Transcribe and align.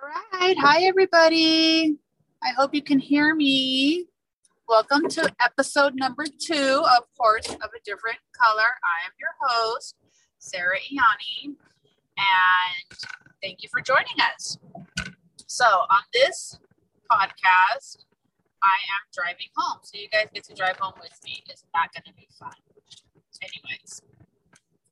All 0.00 0.08
right. 0.08 0.56
Hi, 0.58 0.84
everybody. 0.84 1.96
I 2.42 2.50
hope 2.50 2.72
you 2.72 2.82
can 2.82 3.00
hear 3.00 3.34
me. 3.34 4.06
Welcome 4.68 5.08
to 5.08 5.34
episode 5.44 5.94
number 5.96 6.24
two 6.24 6.84
of 6.96 7.04
Horse 7.18 7.48
of 7.48 7.56
a 7.56 7.80
Different 7.84 8.18
Color. 8.32 8.62
I 8.62 9.06
am 9.06 9.12
your 9.18 9.30
host, 9.40 9.96
Sarah 10.38 10.76
Iani, 10.76 11.46
and 11.46 12.98
thank 13.42 13.62
you 13.62 13.68
for 13.72 13.80
joining 13.80 14.20
us. 14.36 14.56
So, 15.46 15.64
on 15.64 16.02
this 16.12 16.60
podcast, 17.10 18.04
I 18.62 18.78
am 18.94 19.02
driving 19.12 19.48
home. 19.56 19.80
So, 19.82 19.98
you 19.98 20.08
guys 20.10 20.26
get 20.32 20.44
to 20.44 20.54
drive 20.54 20.76
home 20.76 20.94
with 21.00 21.18
me. 21.24 21.42
Isn't 21.52 21.70
that 21.74 21.88
going 21.92 22.04
to 22.06 22.14
be 22.14 22.28
fun? 22.38 22.52
Anyways, 23.42 24.02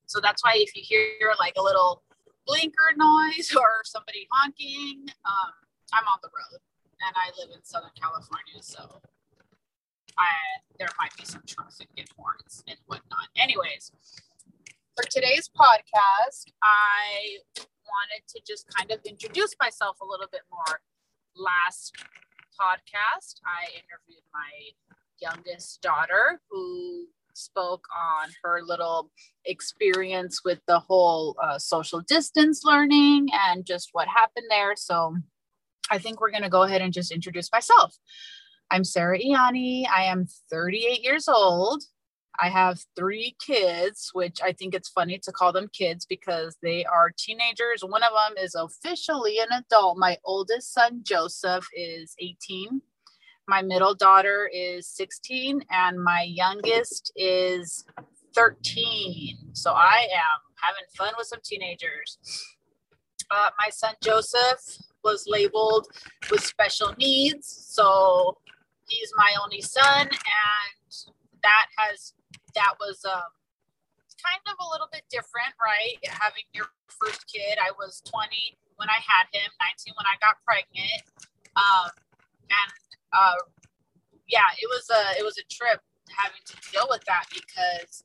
so 0.07 0.19
that's 0.21 0.43
why 0.43 0.55
if 0.57 0.75
you 0.75 0.83
hear 0.85 1.33
like 1.39 1.55
a 1.57 1.63
little 1.63 2.03
blinker 2.47 2.95
noise 2.97 3.53
or 3.57 3.83
somebody 3.85 4.27
honking, 4.31 5.07
um, 5.25 5.53
I'm 5.93 6.05
on 6.05 6.19
the 6.23 6.29
road 6.29 6.61
and 7.07 7.15
I 7.17 7.31
live 7.39 7.51
in 7.55 7.63
Southern 7.65 7.95
California, 8.01 8.63
so 8.63 9.01
I 10.19 10.31
there 10.79 10.89
might 10.99 11.15
be 11.17 11.25
some 11.25 11.43
traffic 11.47 11.89
and 11.97 12.09
horns 12.17 12.65
and 12.69 12.79
whatnot. 12.87 13.29
Anyways, 13.37 13.93
for 14.95 15.05
today's 15.11 15.49
podcast, 15.49 16.47
I 16.63 17.39
wanted 17.85 18.27
to 18.29 18.41
just 18.47 18.67
kind 18.75 18.91
of 18.91 19.01
introduce 19.05 19.55
myself 19.61 19.99
a 20.01 20.07
little 20.07 20.29
bit 20.31 20.43
more. 20.51 20.81
Last 21.37 21.95
podcast, 22.59 23.41
I 23.45 23.69
interviewed 23.77 24.25
my 24.33 24.73
youngest 25.21 25.83
daughter 25.83 26.41
who 26.51 27.09
spoke 27.37 27.87
on 27.95 28.31
her 28.43 28.63
little 28.63 29.11
experience 29.45 30.43
with 30.45 30.61
the 30.67 30.79
whole 30.79 31.37
uh, 31.43 31.59
social 31.59 32.01
distance 32.01 32.65
learning 32.65 33.29
and 33.49 33.65
just 33.65 33.91
what 33.93 34.09
happened 34.09 34.47
there. 34.51 34.75
So 34.77 35.17
I 35.91 35.99
think 35.99 36.21
we're 36.21 36.31
going 36.31 36.43
to 36.43 36.49
go 36.49 36.63
ahead 36.63 36.83
and 36.83 36.93
just 36.93 37.13
introduce 37.13 37.53
myself. 37.53 37.97
I'm 38.71 38.85
Sarah 38.85 39.19
Iani. 39.19 39.87
I 39.89 40.05
am 40.05 40.27
38 40.51 41.03
years 41.05 41.29
old. 41.29 41.85
I 42.39 42.49
have 42.49 42.81
three 42.95 43.37
kids, 43.45 44.11
which 44.13 44.41
I 44.43 44.53
think 44.53 44.75
it's 44.75 44.89
funny 44.89 45.19
to 45.23 45.33
call 45.33 45.53
them 45.53 45.71
kids 45.73 46.05
because 46.05 46.57
they 46.63 46.85
are 46.85 47.13
teenagers. 47.17 47.83
One 47.83 48.03
of 48.03 48.11
them 48.11 48.43
is 48.43 48.55
officially 48.55 49.39
an 49.39 49.49
adult. 49.53 49.97
My 49.97 50.19
oldest 50.25 50.75
son, 50.75 51.01
Joseph, 51.03 51.67
is 51.75 52.15
18 52.19 52.83
my 53.49 53.63
middle 53.63 53.95
daughter 53.95 54.51
is 54.53 54.89
16 54.89 55.63
and 55.71 56.03
my 56.03 56.23
youngest 56.23 57.13
is 57.17 57.85
13 58.35 59.37
so 59.53 59.73
i 59.73 60.07
am 60.13 60.41
having 60.61 60.85
fun 60.97 61.13
with 61.19 61.27
some 61.27 61.41
teenagers. 61.45 62.19
Uh, 63.31 63.51
my 63.59 63.69
son 63.71 63.95
joseph 64.03 64.61
was 65.05 65.27
labeled 65.29 65.87
with 66.31 66.45
special 66.45 66.93
needs 66.99 67.47
so 67.47 68.37
he's 68.89 69.13
my 69.17 69.33
only 69.43 69.61
son 69.61 70.03
and 70.03 70.95
that 71.43 71.67
has 71.77 72.15
that 72.55 72.75
was 72.81 73.05
um, 73.05 73.31
kind 74.25 74.41
of 74.47 74.57
a 74.65 74.71
little 74.71 74.89
bit 74.93 75.03
different 75.11 75.53
right? 75.63 75.99
Having 76.05 76.45
your 76.53 76.67
first 76.89 77.25
kid 77.33 77.59
i 77.61 77.71
was 77.79 78.03
20 78.07 78.57
when 78.77 78.89
i 78.89 78.99
had 79.03 79.27
him 79.33 79.51
19 79.61 79.93
when 79.97 80.07
i 80.07 80.17
got 80.25 80.37
pregnant 80.47 81.03
um, 81.57 81.91
and 82.49 82.71
uh, 83.13 83.35
yeah, 84.29 84.49
it 84.61 84.69
was 84.69 84.89
a 84.91 85.19
it 85.19 85.25
was 85.25 85.39
a 85.39 85.45
trip 85.53 85.81
having 86.11 86.41
to 86.47 86.57
deal 86.73 86.87
with 86.91 87.05
that 87.05 87.25
because 87.33 88.05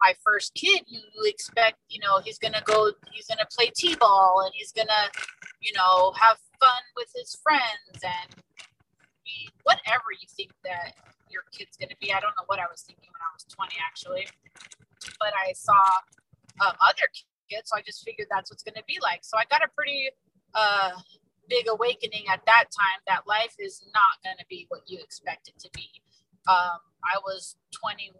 my 0.00 0.14
first 0.22 0.54
kid, 0.54 0.82
you 0.86 1.00
expect, 1.24 1.78
you 1.88 1.98
know, 2.00 2.20
he's 2.22 2.38
gonna 2.38 2.62
go, 2.64 2.92
he's 3.12 3.26
gonna 3.26 3.46
play 3.50 3.70
t-ball 3.74 4.42
and 4.44 4.52
he's 4.54 4.72
gonna, 4.72 5.08
you 5.60 5.72
know, 5.72 6.12
have 6.20 6.36
fun 6.60 6.82
with 6.96 7.08
his 7.14 7.36
friends 7.42 8.02
and 8.02 8.42
be 9.24 9.48
whatever 9.62 10.12
you 10.20 10.28
think 10.28 10.50
that 10.64 10.92
your 11.30 11.42
kid's 11.52 11.76
gonna 11.76 11.96
be. 12.00 12.12
I 12.12 12.20
don't 12.20 12.34
know 12.36 12.44
what 12.46 12.58
I 12.58 12.66
was 12.70 12.82
thinking 12.82 13.08
when 13.08 13.22
I 13.22 13.32
was 13.32 13.44
20 13.44 13.74
actually, 13.80 14.26
but 15.20 15.32
I 15.32 15.52
saw 15.52 15.80
um, 16.60 16.76
other 16.84 17.08
kids, 17.48 17.70
so 17.70 17.78
I 17.78 17.82
just 17.82 18.04
figured 18.04 18.28
that's 18.30 18.50
what's 18.50 18.62
gonna 18.62 18.84
be 18.86 18.98
like. 19.02 19.24
So 19.24 19.38
I 19.38 19.44
got 19.48 19.62
a 19.64 19.68
pretty 19.74 20.10
uh, 20.54 20.90
big 21.48 21.66
awakening 21.68 22.24
at 22.32 22.44
that 22.46 22.64
time 22.70 23.00
that 23.06 23.26
life 23.26 23.54
is 23.58 23.82
not 23.92 24.22
going 24.24 24.36
to 24.38 24.46
be 24.48 24.66
what 24.68 24.82
you 24.86 24.98
expect 24.98 25.48
it 25.48 25.58
to 25.60 25.70
be. 25.72 25.88
Um, 26.48 26.80
I 27.04 27.18
was 27.24 27.56
21, 27.72 28.12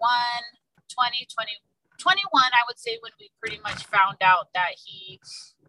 20, 0.88 1.26
20, 1.34 1.52
21, 1.98 2.42
I 2.42 2.64
would 2.68 2.78
say, 2.78 2.98
when 3.02 3.12
we 3.20 3.30
pretty 3.40 3.60
much 3.62 3.84
found 3.86 4.16
out 4.22 4.48
that 4.54 4.72
he 4.76 5.20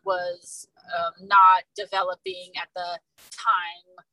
was 0.03 0.67
um, 0.95 1.27
not 1.27 1.63
developing 1.75 2.51
at 2.61 2.69
the 2.75 2.99
time 3.31 4.05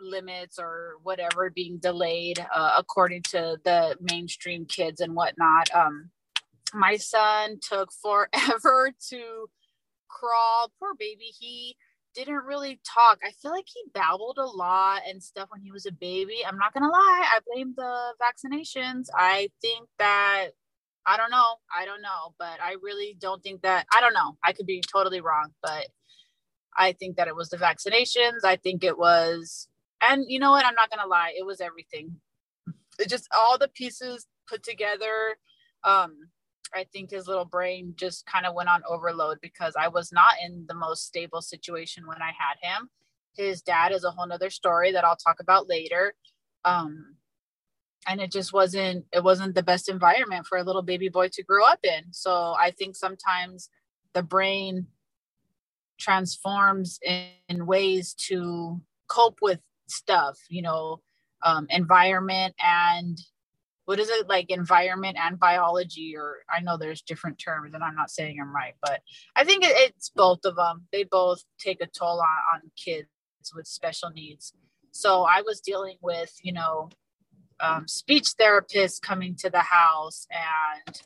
limits 0.00 0.58
or 0.58 0.96
whatever 1.02 1.50
being 1.50 1.78
delayed 1.78 2.44
uh, 2.54 2.74
according 2.76 3.22
to 3.22 3.56
the 3.64 3.96
mainstream 4.00 4.64
kids 4.64 5.00
and 5.00 5.14
whatnot. 5.14 5.72
Um, 5.74 6.10
my 6.74 6.96
son 6.96 7.58
took 7.60 7.92
forever 7.92 8.92
to 9.10 9.48
crawl. 10.08 10.72
Poor 10.78 10.94
baby. 10.98 11.32
He 11.38 11.76
didn't 12.14 12.44
really 12.46 12.80
talk. 12.84 13.18
I 13.24 13.32
feel 13.32 13.52
like 13.52 13.66
he 13.66 13.82
babbled 13.94 14.38
a 14.38 14.46
lot 14.46 15.02
and 15.08 15.22
stuff 15.22 15.48
when 15.50 15.62
he 15.62 15.70
was 15.72 15.86
a 15.86 15.92
baby. 15.92 16.38
I'm 16.46 16.58
not 16.58 16.74
gonna 16.74 16.90
lie, 16.90 17.24
I 17.24 17.40
blame 17.46 17.74
the 17.76 18.14
vaccinations. 18.20 19.06
I 19.16 19.50
think 19.60 19.88
that 19.98 20.48
I 21.06 21.16
don't 21.16 21.30
know. 21.30 21.56
I 21.76 21.84
don't 21.84 22.02
know, 22.02 22.34
but 22.38 22.60
I 22.62 22.76
really 22.82 23.16
don't 23.20 23.42
think 23.42 23.62
that 23.62 23.86
I 23.94 24.00
don't 24.00 24.14
know. 24.14 24.36
I 24.44 24.52
could 24.52 24.66
be 24.66 24.82
totally 24.92 25.20
wrong, 25.20 25.50
but 25.62 25.88
I 26.78 26.92
think 26.92 27.16
that 27.16 27.28
it 27.28 27.36
was 27.36 27.50
the 27.50 27.58
vaccinations. 27.58 28.44
I 28.44 28.56
think 28.56 28.84
it 28.84 28.98
was 28.98 29.68
and 30.02 30.24
you 30.28 30.38
know 30.40 30.50
what? 30.50 30.66
I'm 30.66 30.74
not 30.74 30.90
gonna 30.90 31.08
lie, 31.08 31.34
it 31.38 31.46
was 31.46 31.60
everything. 31.60 32.16
It 32.98 33.08
just 33.08 33.28
all 33.36 33.58
the 33.58 33.68
pieces 33.68 34.26
put 34.48 34.62
together. 34.62 35.36
Um, 35.84 36.16
I 36.74 36.86
think 36.92 37.10
his 37.10 37.26
little 37.26 37.44
brain 37.44 37.94
just 37.96 38.26
kind 38.26 38.46
of 38.46 38.54
went 38.54 38.68
on 38.68 38.82
overload 38.88 39.38
because 39.40 39.74
I 39.78 39.88
was 39.88 40.12
not 40.12 40.34
in 40.44 40.64
the 40.68 40.74
most 40.74 41.06
stable 41.06 41.42
situation 41.42 42.06
when 42.06 42.22
I 42.22 42.32
had 42.38 42.56
him. 42.60 42.88
His 43.36 43.62
dad 43.62 43.92
is 43.92 44.04
a 44.04 44.10
whole 44.10 44.26
nother 44.26 44.50
story 44.50 44.92
that 44.92 45.04
I'll 45.04 45.16
talk 45.16 45.40
about 45.40 45.68
later. 45.68 46.14
Um, 46.64 47.16
and 48.06 48.20
it 48.20 48.32
just 48.32 48.52
wasn't 48.52 49.04
it 49.12 49.22
wasn't 49.22 49.54
the 49.54 49.62
best 49.62 49.88
environment 49.88 50.46
for 50.46 50.58
a 50.58 50.64
little 50.64 50.82
baby 50.82 51.08
boy 51.08 51.28
to 51.32 51.42
grow 51.42 51.64
up 51.64 51.80
in. 51.84 52.12
So 52.12 52.54
I 52.58 52.72
think 52.72 52.96
sometimes 52.96 53.70
the 54.12 54.22
brain 54.22 54.86
transforms 55.98 56.98
in, 57.02 57.66
ways 57.66 58.14
to 58.14 58.80
cope 59.08 59.38
with 59.40 59.60
stuff, 59.86 60.38
you 60.48 60.62
know, 60.62 61.00
um, 61.44 61.66
environment 61.70 62.54
and 62.58 63.18
what 63.84 63.98
is 63.98 64.08
it 64.08 64.28
like 64.28 64.50
environment 64.50 65.16
and 65.20 65.38
biology 65.38 66.14
or 66.16 66.36
i 66.50 66.60
know 66.60 66.76
there's 66.76 67.02
different 67.02 67.38
terms 67.38 67.74
and 67.74 67.82
i'm 67.82 67.94
not 67.94 68.10
saying 68.10 68.38
i'm 68.40 68.54
right 68.54 68.74
but 68.82 69.00
i 69.36 69.44
think 69.44 69.64
it's 69.66 70.10
both 70.10 70.40
of 70.44 70.56
them 70.56 70.86
they 70.92 71.04
both 71.04 71.42
take 71.58 71.82
a 71.82 71.86
toll 71.86 72.20
on, 72.20 72.60
on 72.60 72.70
kids 72.76 73.08
with 73.54 73.66
special 73.66 74.10
needs. 74.10 74.52
So 74.92 75.24
i 75.24 75.42
was 75.42 75.60
dealing 75.60 75.96
with 76.00 76.32
you 76.42 76.52
know 76.52 76.90
um, 77.60 77.86
speech 77.86 78.28
therapists 78.40 79.00
coming 79.00 79.36
to 79.36 79.50
the 79.50 79.60
house 79.60 80.26
and 80.30 81.00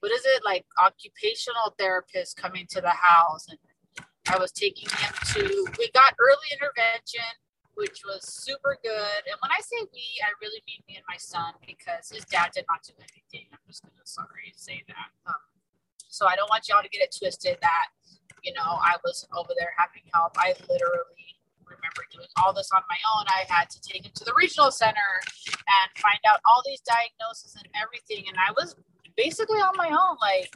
what 0.00 0.12
is 0.12 0.22
it 0.24 0.42
like 0.44 0.64
occupational 0.80 1.74
therapists 1.80 2.34
coming 2.36 2.66
to 2.70 2.80
the 2.80 2.90
house 2.90 3.46
and 3.48 3.58
i 4.28 4.38
was 4.38 4.52
taking 4.52 4.88
him 4.88 5.12
to 5.24 5.66
we 5.78 5.90
got 5.92 6.14
early 6.20 6.48
intervention 6.52 7.24
which 7.78 8.02
was 8.02 8.26
super 8.26 8.74
good. 8.82 9.22
And 9.30 9.38
when 9.38 9.54
I 9.54 9.62
say 9.62 9.78
we, 9.94 10.02
I 10.26 10.34
really 10.42 10.58
mean 10.66 10.82
me 10.90 10.98
and 10.98 11.06
my 11.06 11.16
son 11.16 11.54
because 11.62 12.10
his 12.10 12.26
dad 12.26 12.50
did 12.50 12.66
not 12.66 12.82
do 12.82 12.92
anything. 12.98 13.46
I'm 13.54 13.62
just 13.70 13.86
gonna 13.86 14.02
sorry 14.02 14.50
say 14.58 14.82
that. 14.90 15.08
Um, 15.30 15.38
so 16.10 16.26
I 16.26 16.34
don't 16.34 16.50
want 16.50 16.66
y'all 16.66 16.82
to 16.82 16.90
get 16.90 17.06
it 17.06 17.14
twisted 17.14 17.56
that 17.62 17.86
you 18.42 18.52
know 18.52 18.66
I 18.82 18.98
was 19.06 19.22
over 19.30 19.54
there 19.54 19.70
having 19.78 20.02
help. 20.12 20.34
I 20.34 20.58
literally 20.66 21.38
remember 21.62 22.02
doing 22.10 22.26
all 22.42 22.50
this 22.50 22.74
on 22.74 22.82
my 22.90 22.98
own. 23.14 23.30
I 23.30 23.46
had 23.46 23.70
to 23.70 23.80
take 23.80 24.04
him 24.04 24.12
to 24.14 24.24
the 24.26 24.34
regional 24.34 24.74
center 24.74 25.22
and 25.46 25.88
find 26.02 26.18
out 26.26 26.42
all 26.50 26.62
these 26.66 26.82
diagnoses 26.82 27.54
and 27.54 27.68
everything. 27.78 28.26
And 28.26 28.36
I 28.42 28.50
was 28.58 28.74
basically 29.14 29.62
on 29.62 29.78
my 29.78 29.94
own, 29.94 30.18
like 30.18 30.50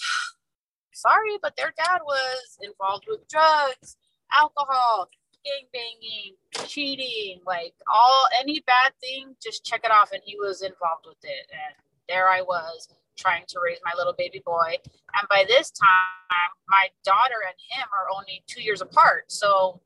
sorry, 0.94 1.36
but 1.42 1.56
their 1.60 1.74
dad 1.76 2.00
was 2.08 2.56
involved 2.62 3.04
with 3.04 3.28
drugs, 3.28 4.00
alcohol, 4.32 5.10
gang 5.46 5.68
banging, 5.72 6.68
cheating, 6.68 7.40
like 7.46 7.74
all 7.92 8.26
any 8.40 8.60
bad 8.66 8.92
thing, 9.00 9.36
just 9.42 9.64
check 9.64 9.82
it 9.84 9.90
off. 9.90 10.12
And 10.12 10.22
he 10.24 10.36
was 10.38 10.62
involved 10.62 11.06
with 11.06 11.22
it. 11.22 11.46
And 11.52 11.74
there 12.08 12.28
I 12.28 12.42
was 12.42 12.88
trying 13.16 13.44
to 13.48 13.60
raise 13.64 13.78
my 13.84 13.92
little 13.96 14.14
baby 14.16 14.42
boy. 14.44 14.76
And 15.14 15.28
by 15.30 15.44
this 15.48 15.70
time, 15.70 16.50
my 16.68 16.88
daughter 17.04 17.40
and 17.46 17.54
him 17.70 17.88
are 17.92 18.08
only 18.14 18.42
two 18.46 18.62
years 18.62 18.80
apart. 18.80 19.30
So 19.32 19.80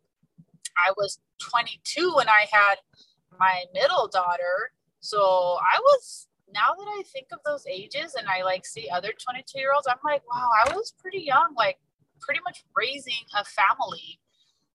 I 0.86 0.92
was 0.96 1.18
22 1.38 2.14
when 2.16 2.28
I 2.28 2.46
had 2.50 2.76
my 3.38 3.64
middle 3.74 4.08
daughter. 4.08 4.72
So 5.00 5.58
I 5.60 5.78
was 5.80 6.28
now 6.52 6.74
that 6.76 6.86
I 6.86 7.02
think 7.12 7.28
of 7.32 7.38
those 7.44 7.64
ages 7.66 8.14
and 8.18 8.28
I 8.28 8.42
like 8.42 8.66
see 8.66 8.88
other 8.90 9.12
22 9.18 9.58
year 9.58 9.72
olds, 9.74 9.86
I'm 9.86 9.96
like, 10.04 10.22
wow, 10.32 10.48
I 10.66 10.74
was 10.74 10.92
pretty 10.98 11.22
young, 11.22 11.54
like 11.56 11.78
pretty 12.20 12.40
much 12.44 12.64
raising 12.76 13.24
a 13.38 13.44
family. 13.44 14.18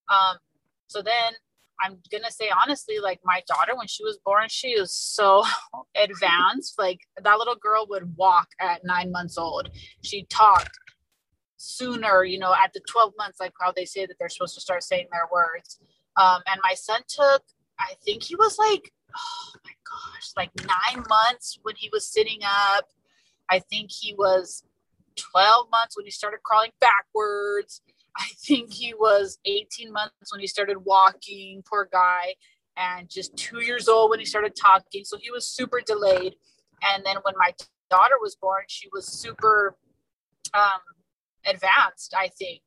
Um, 0.09 0.37
so 0.87 1.01
then 1.01 1.33
I'm 1.81 1.97
gonna 2.11 2.31
say 2.31 2.49
honestly, 2.49 2.99
like 2.99 3.19
my 3.23 3.41
daughter, 3.47 3.75
when 3.75 3.87
she 3.87 4.03
was 4.03 4.17
born, 4.23 4.47
she 4.49 4.79
was 4.79 4.93
so 4.93 5.43
advanced. 5.95 6.77
Like 6.77 7.01
that 7.21 7.37
little 7.37 7.55
girl 7.55 7.85
would 7.89 8.15
walk 8.15 8.49
at 8.59 8.85
nine 8.85 9.11
months 9.11 9.37
old. 9.37 9.69
She 10.01 10.23
talked 10.23 10.71
sooner, 11.57 12.23
you 12.23 12.39
know, 12.39 12.53
at 12.53 12.73
the 12.73 12.81
12 12.87 13.13
months, 13.17 13.39
like 13.39 13.53
how 13.59 13.71
they 13.71 13.85
say 13.85 14.05
that 14.05 14.15
they're 14.19 14.29
supposed 14.29 14.55
to 14.55 14.61
start 14.61 14.83
saying 14.83 15.07
their 15.11 15.27
words. 15.31 15.79
Um, 16.17 16.41
and 16.47 16.59
my 16.63 16.75
son 16.75 17.01
took, 17.07 17.43
I 17.79 17.93
think 18.03 18.23
he 18.23 18.35
was 18.35 18.57
like, 18.57 18.91
oh 19.17 19.51
my 19.63 19.71
gosh, 19.83 20.31
like 20.37 20.51
nine 20.55 21.03
months 21.09 21.59
when 21.63 21.75
he 21.75 21.89
was 21.91 22.07
sitting 22.07 22.39
up. 22.43 22.85
I 23.49 23.59
think 23.59 23.91
he 23.91 24.13
was 24.13 24.63
12 25.17 25.67
months 25.71 25.95
when 25.97 26.05
he 26.05 26.11
started 26.11 26.39
crawling 26.43 26.71
backwards. 26.79 27.81
I 28.17 28.27
think 28.37 28.71
he 28.71 28.93
was 28.93 29.39
18 29.45 29.91
months 29.91 30.31
when 30.31 30.39
he 30.39 30.47
started 30.47 30.77
walking, 30.85 31.63
poor 31.69 31.89
guy, 31.91 32.35
and 32.77 33.09
just 33.09 33.35
two 33.35 33.61
years 33.61 33.87
old 33.87 34.09
when 34.09 34.19
he 34.19 34.25
started 34.25 34.55
talking. 34.55 35.03
So 35.03 35.17
he 35.17 35.31
was 35.31 35.47
super 35.47 35.81
delayed. 35.85 36.35
And 36.83 37.05
then 37.05 37.17
when 37.23 37.35
my 37.37 37.53
daughter 37.89 38.15
was 38.21 38.35
born, 38.35 38.63
she 38.67 38.87
was 38.93 39.05
super 39.07 39.75
um, 40.53 40.81
advanced, 41.45 42.13
I 42.17 42.29
think. 42.29 42.61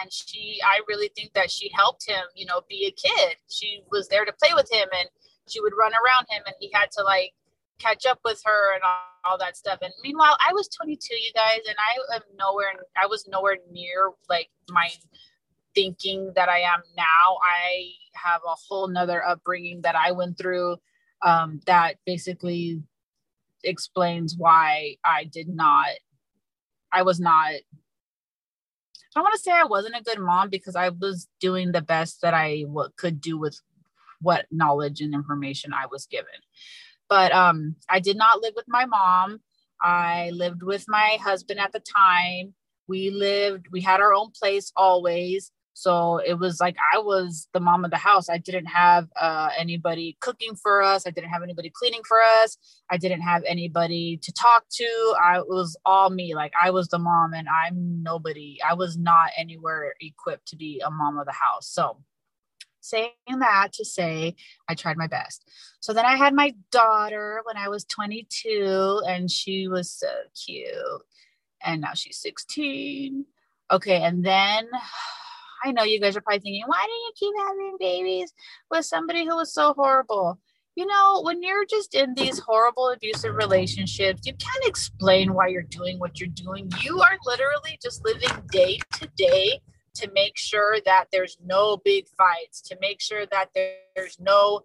And 0.00 0.12
she, 0.12 0.58
I 0.64 0.80
really 0.88 1.10
think 1.14 1.32
that 1.34 1.50
she 1.50 1.70
helped 1.72 2.08
him, 2.08 2.22
you 2.34 2.46
know, 2.46 2.60
be 2.68 2.86
a 2.86 2.90
kid. 2.90 3.36
She 3.48 3.82
was 3.90 4.08
there 4.08 4.24
to 4.24 4.32
play 4.32 4.52
with 4.54 4.70
him 4.70 4.88
and 4.98 5.08
she 5.48 5.60
would 5.60 5.72
run 5.78 5.92
around 5.92 6.26
him 6.28 6.42
and 6.44 6.54
he 6.60 6.70
had 6.72 6.90
to 6.92 7.04
like 7.04 7.32
catch 7.78 8.06
up 8.06 8.20
with 8.24 8.40
her 8.44 8.74
and 8.74 8.82
all, 8.82 9.32
all, 9.32 9.38
that 9.38 9.56
stuff. 9.56 9.78
And 9.82 9.92
meanwhile, 10.02 10.36
I 10.46 10.52
was 10.52 10.68
22, 10.68 11.14
you 11.14 11.32
guys, 11.34 11.60
and 11.66 11.76
I 11.78 12.16
am 12.16 12.22
nowhere, 12.38 12.68
I 13.00 13.06
was 13.06 13.26
nowhere 13.28 13.58
near 13.70 14.12
like 14.28 14.48
my 14.70 14.90
thinking 15.74 16.32
that 16.36 16.48
I 16.48 16.60
am 16.60 16.82
now. 16.96 17.38
I 17.42 17.90
have 18.14 18.40
a 18.44 18.54
whole 18.68 18.88
nother 18.88 19.24
upbringing 19.24 19.82
that 19.82 19.94
I 19.94 20.12
went 20.12 20.38
through 20.38 20.76
um, 21.22 21.60
that 21.66 21.96
basically 22.04 22.82
explains 23.64 24.36
why 24.36 24.96
I 25.04 25.24
did 25.24 25.48
not, 25.48 25.88
I 26.92 27.02
was 27.02 27.20
not. 27.20 27.52
I 27.54 27.60
don't 29.20 29.24
want 29.24 29.34
to 29.34 29.40
say 29.40 29.52
I 29.52 29.64
wasn't 29.64 29.96
a 29.96 30.02
good 30.02 30.18
mom 30.18 30.50
because 30.50 30.76
I 30.76 30.90
was 30.90 31.26
doing 31.40 31.72
the 31.72 31.80
best 31.80 32.20
that 32.20 32.34
I 32.34 32.62
w- 32.62 32.90
could 32.98 33.20
do 33.20 33.38
with 33.38 33.58
what 34.20 34.46
knowledge 34.50 35.00
and 35.00 35.14
information 35.14 35.72
I 35.72 35.86
was 35.90 36.06
given. 36.06 36.26
But 37.08 37.32
um, 37.32 37.76
I 37.88 38.00
did 38.00 38.16
not 38.16 38.40
live 38.40 38.54
with 38.56 38.66
my 38.68 38.86
mom. 38.86 39.40
I 39.80 40.30
lived 40.32 40.62
with 40.62 40.84
my 40.88 41.18
husband 41.22 41.60
at 41.60 41.72
the 41.72 41.80
time. 41.80 42.54
We 42.88 43.10
lived, 43.10 43.66
we 43.70 43.80
had 43.80 44.00
our 44.00 44.14
own 44.14 44.30
place 44.30 44.72
always. 44.76 45.50
So 45.78 46.16
it 46.26 46.38
was 46.38 46.58
like 46.58 46.74
I 46.94 46.98
was 47.00 47.48
the 47.52 47.60
mom 47.60 47.84
of 47.84 47.90
the 47.90 47.98
house. 47.98 48.30
I 48.30 48.38
didn't 48.38 48.64
have 48.64 49.08
uh, 49.20 49.50
anybody 49.58 50.16
cooking 50.22 50.54
for 50.54 50.82
us. 50.82 51.06
I 51.06 51.10
didn't 51.10 51.28
have 51.28 51.42
anybody 51.42 51.70
cleaning 51.70 52.00
for 52.08 52.16
us. 52.22 52.56
I 52.90 52.96
didn't 52.96 53.20
have 53.20 53.42
anybody 53.46 54.18
to 54.22 54.32
talk 54.32 54.64
to. 54.70 55.14
I 55.22 55.40
was 55.40 55.76
all 55.84 56.08
me. 56.08 56.34
Like 56.34 56.54
I 56.60 56.70
was 56.70 56.88
the 56.88 56.98
mom, 56.98 57.34
and 57.34 57.46
I'm 57.46 58.02
nobody. 58.02 58.56
I 58.66 58.72
was 58.72 58.96
not 58.96 59.32
anywhere 59.36 59.92
equipped 60.00 60.48
to 60.48 60.56
be 60.56 60.80
a 60.82 60.90
mom 60.90 61.18
of 61.18 61.26
the 61.26 61.32
house. 61.32 61.68
So 61.68 61.98
saying 62.88 63.12
that 63.38 63.72
to 63.74 63.84
say 63.84 64.34
I 64.68 64.74
tried 64.74 64.96
my 64.96 65.06
best. 65.06 65.44
So 65.80 65.92
then 65.92 66.04
I 66.04 66.16
had 66.16 66.34
my 66.34 66.54
daughter 66.70 67.40
when 67.44 67.56
I 67.56 67.68
was 67.68 67.84
22 67.84 69.02
and 69.06 69.30
she 69.30 69.68
was 69.68 69.90
so 69.90 70.08
cute. 70.44 70.72
And 71.64 71.80
now 71.80 71.94
she's 71.94 72.18
16. 72.18 73.24
Okay. 73.70 74.02
And 74.02 74.24
then 74.24 74.68
I 75.64 75.72
know 75.72 75.84
you 75.84 76.00
guys 76.00 76.16
are 76.16 76.20
probably 76.20 76.40
thinking, 76.40 76.64
why 76.66 76.84
do 76.84 76.92
you 76.92 77.12
keep 77.16 77.34
having 77.38 77.76
babies 77.80 78.32
with 78.70 78.84
somebody 78.84 79.24
who 79.24 79.36
was 79.36 79.52
so 79.52 79.74
horrible? 79.74 80.38
You 80.76 80.86
know, 80.86 81.22
when 81.24 81.42
you're 81.42 81.64
just 81.64 81.94
in 81.94 82.12
these 82.14 82.38
horrible 82.38 82.90
abusive 82.90 83.34
relationships, 83.34 84.26
you 84.26 84.34
can't 84.34 84.66
explain 84.66 85.32
why 85.32 85.48
you're 85.48 85.62
doing 85.62 85.98
what 85.98 86.20
you're 86.20 86.28
doing. 86.28 86.70
You 86.82 87.00
are 87.00 87.16
literally 87.24 87.78
just 87.82 88.04
living 88.04 88.42
day 88.52 88.78
to 88.98 89.08
day 89.16 89.62
to 90.06 90.12
make 90.14 90.36
sure 90.36 90.78
that 90.84 91.06
there's 91.12 91.38
no 91.44 91.76
big 91.78 92.06
fights, 92.08 92.60
to 92.62 92.76
make 92.80 93.00
sure 93.00 93.26
that 93.26 93.50
there's 93.54 94.18
no, 94.20 94.62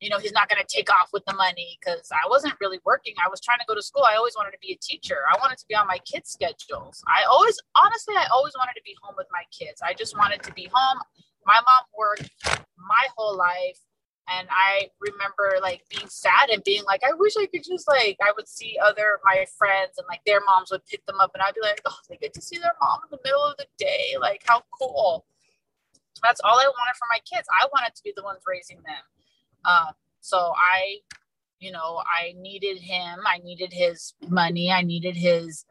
you 0.00 0.08
know, 0.08 0.18
he's 0.18 0.32
not 0.32 0.48
going 0.48 0.60
to 0.60 0.66
take 0.68 0.90
off 0.90 1.10
with 1.12 1.24
the 1.26 1.34
money 1.34 1.78
because 1.80 2.08
I 2.12 2.28
wasn't 2.28 2.54
really 2.60 2.80
working. 2.84 3.14
I 3.24 3.28
was 3.28 3.40
trying 3.40 3.58
to 3.58 3.64
go 3.68 3.74
to 3.74 3.82
school. 3.82 4.04
I 4.04 4.16
always 4.16 4.34
wanted 4.36 4.52
to 4.52 4.58
be 4.60 4.72
a 4.72 4.78
teacher. 4.80 5.18
I 5.30 5.36
wanted 5.40 5.58
to 5.58 5.64
be 5.68 5.74
on 5.74 5.86
my 5.86 5.98
kids' 5.98 6.30
schedules. 6.30 7.02
I 7.06 7.24
always, 7.30 7.58
honestly, 7.76 8.14
I 8.16 8.26
always 8.32 8.54
wanted 8.56 8.74
to 8.74 8.82
be 8.84 8.96
home 9.02 9.14
with 9.16 9.26
my 9.32 9.42
kids. 9.50 9.82
I 9.82 9.94
just 9.94 10.16
wanted 10.16 10.42
to 10.44 10.52
be 10.52 10.70
home. 10.72 10.98
My 11.46 11.56
mom 11.56 11.84
worked 11.96 12.30
my 12.76 13.06
whole 13.16 13.36
life 13.36 13.78
and 14.30 14.48
i 14.50 14.88
remember 15.00 15.58
like 15.62 15.82
being 15.88 16.08
sad 16.08 16.50
and 16.50 16.62
being 16.64 16.82
like 16.84 17.02
i 17.04 17.12
wish 17.14 17.34
i 17.38 17.46
could 17.46 17.64
just 17.64 17.88
like 17.88 18.16
i 18.22 18.32
would 18.36 18.48
see 18.48 18.76
other 18.84 19.18
my 19.24 19.44
friends 19.58 19.98
and 19.98 20.06
like 20.08 20.20
their 20.24 20.40
moms 20.46 20.70
would 20.70 20.84
pick 20.86 21.04
them 21.06 21.20
up 21.20 21.30
and 21.34 21.42
i'd 21.42 21.54
be 21.54 21.60
like 21.60 21.80
oh 21.86 21.96
they 22.08 22.16
get 22.16 22.34
to 22.34 22.40
see 22.40 22.58
their 22.58 22.74
mom 22.80 23.00
in 23.04 23.10
the 23.10 23.22
middle 23.24 23.44
of 23.44 23.56
the 23.56 23.66
day. 23.78 24.16
Like 24.20 24.42
how 24.46 24.62
cool. 24.78 25.24
That's 26.22 26.40
all 26.44 26.58
i 26.58 26.66
wanted 26.66 26.96
for 26.98 27.06
my 27.10 27.18
kids. 27.30 27.48
I 27.50 27.66
wanted 27.72 27.94
to 27.94 28.02
be 28.02 28.12
the 28.14 28.22
ones 28.22 28.40
raising 28.46 28.78
them. 28.78 29.02
Uh, 29.64 29.92
so 30.20 30.52
i 30.56 30.98
you 31.58 31.72
know 31.72 32.02
i 32.06 32.34
needed 32.38 32.78
him. 32.78 33.20
I 33.26 33.38
needed 33.38 33.72
his 33.72 34.14
money. 34.28 34.70
I 34.70 34.82
needed 34.82 35.16
his 35.16 35.64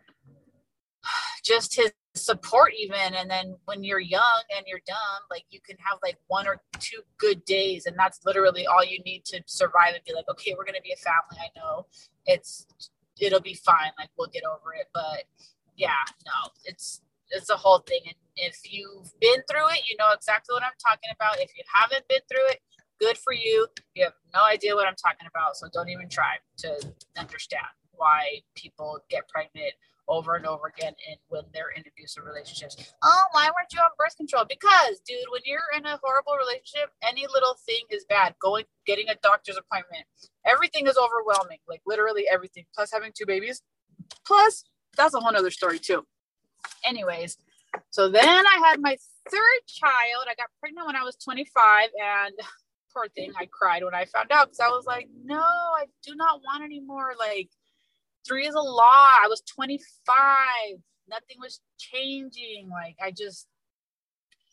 just 1.44 1.76
his 1.76 1.92
support 2.20 2.74
even 2.78 3.16
and 3.16 3.30
then 3.30 3.56
when 3.66 3.84
you're 3.84 4.00
young 4.00 4.42
and 4.56 4.66
you're 4.68 4.82
dumb 4.86 5.22
like 5.32 5.44
you 5.50 5.60
can 5.62 5.78
have 5.80 5.98
like 6.04 6.18
one 6.28 6.48
or 6.48 6.62
two 6.80 7.02
good 7.18 7.44
days 7.46 7.86
and 7.86 7.96
that's 7.98 8.20
literally 8.26 8.68
all 8.68 8.84
you 8.84 9.00
need 9.04 9.24
to 9.26 9.42
survive 9.46 9.94
and 9.94 10.04
be 10.06 10.14
like 10.14 10.30
okay 10.30 10.56
we're 10.58 10.66
gonna 10.66 10.82
be 10.84 10.94
a 10.94 10.98
family 10.98 11.38
i 11.40 11.60
know 11.60 11.86
it's 12.26 12.68
it'll 13.20 13.42
be 13.42 13.54
fine 13.54 13.92
like 13.98 14.10
we'll 14.18 14.30
get 14.30 14.44
over 14.46 14.74
it. 14.80 14.88
But 14.94 15.24
yeah 15.76 16.04
no 16.26 16.52
it's 16.66 17.02
it's 17.32 17.50
a 17.50 17.56
whole 17.56 17.80
thing 17.80 18.02
and 18.06 18.16
if 18.36 18.60
you've 18.70 19.12
been 19.20 19.42
through 19.50 19.70
it 19.70 19.82
you 19.90 19.96
know 19.98 20.12
exactly 20.14 20.54
what 20.54 20.64
i'm 20.64 20.78
talking 20.86 21.10
about. 21.14 21.40
If 21.40 21.52
you 21.56 21.64
haven't 21.74 22.08
been 22.08 22.22
through 22.30 22.48
it 22.50 22.60
good 23.00 23.18
for 23.18 23.32
you. 23.34 23.66
You 23.96 24.04
have 24.06 24.14
no 24.34 24.44
idea 24.44 24.76
what 24.76 24.88
i'm 24.88 24.96
talking 24.96 25.28
about 25.28 25.56
so 25.56 25.68
don't 25.74 25.90
even 25.90 26.10
try 26.10 26.36
to 26.58 26.94
understand 27.18 27.68
why 27.94 28.42
people 28.56 29.00
get 29.10 29.28
pregnant 29.28 29.74
over 30.10 30.36
and 30.36 30.46
over 30.46 30.68
again 30.68 30.94
and 31.10 31.18
when 31.30 31.44
they're 31.54 31.70
in 31.76 31.84
abusive 31.88 32.26
relationships. 32.26 32.76
Oh, 33.04 33.24
why 33.32 33.46
weren't 33.46 33.72
you 33.72 33.80
on 33.80 33.92
birth 33.98 34.18
control? 34.18 34.44
Because, 34.50 35.00
dude, 35.08 35.30
when 35.32 35.42
you're 35.46 35.62
in 35.78 35.86
a 35.86 36.00
horrible 36.04 36.34
relationship, 36.38 36.92
any 37.08 37.28
little 37.34 37.56
thing 37.66 37.86
is 37.90 38.06
bad. 38.10 38.36
Going, 38.42 38.66
getting 38.86 39.10
a 39.10 39.16
doctor's 39.24 39.58
appointment, 39.58 40.06
everything 40.46 40.88
is 40.88 40.98
overwhelming. 40.98 41.60
Like 41.70 41.82
literally 41.86 42.26
everything. 42.32 42.66
Plus 42.76 42.92
having 42.92 43.12
two 43.16 43.26
babies. 43.26 43.62
Plus, 44.26 44.64
that's 44.98 45.14
a 45.14 45.20
whole 45.20 45.32
nother 45.32 45.52
story 45.52 45.80
too. 45.80 46.06
Anyways, 46.84 47.38
so 47.92 48.10
then 48.10 48.26
I 48.48 48.62
had 48.66 48.82
my 48.82 48.98
third 49.30 49.62
child. 49.68 50.26
I 50.30 50.36
got 50.36 50.48
pregnant 50.60 50.88
when 50.88 50.96
I 50.96 51.04
was 51.04 51.16
25 51.18 51.90
and 52.02 52.34
poor 52.94 53.08
thing, 53.16 53.32
I 53.40 53.48
cried 53.52 53.84
when 53.84 53.96
I 53.96 54.06
found 54.06 54.32
out 54.32 54.48
because 54.48 54.60
I 54.60 54.70
was 54.70 54.86
like, 54.86 55.08
no, 55.24 55.40
I 55.42 55.86
do 56.04 56.16
not 56.16 56.42
want 56.44 56.64
any 56.64 56.80
more 56.80 57.14
like 57.20 57.50
three 58.30 58.48
is 58.48 58.56
a 58.56 58.60
lot. 58.60 59.22
I 59.24 59.28
was 59.28 59.42
25. 59.42 60.78
Nothing 61.10 61.38
was 61.40 61.60
changing. 61.78 62.70
Like 62.72 62.96
I 63.04 63.12
just 63.12 63.48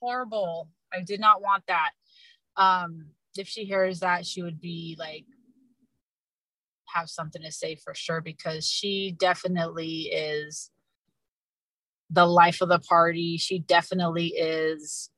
horrible. 0.01 0.69
I 0.93 1.03
did 1.03 1.21
not 1.21 1.43
want 1.43 1.65
that. 1.69 1.91
Um, 2.57 3.09
if 3.37 3.47
she 3.47 3.65
hears 3.65 4.01
that, 4.01 4.27
she 4.27 4.43
would 4.43 4.61
be 4.61 4.97
like 4.99 5.27
have 6.95 7.11
something 7.11 7.43
to 7.43 7.53
say 7.53 7.77
for 7.77 7.95
sure 7.95 8.23
because 8.23 8.67
she 8.67 9.15
definitely 9.19 10.09
is 10.13 10.71
the 12.09 12.25
life 12.25 12.63
of 12.63 12.71
the 12.71 12.79
party. 12.79 13.37
She 13.37 13.59
definitely 13.59 14.29
is 14.29 15.11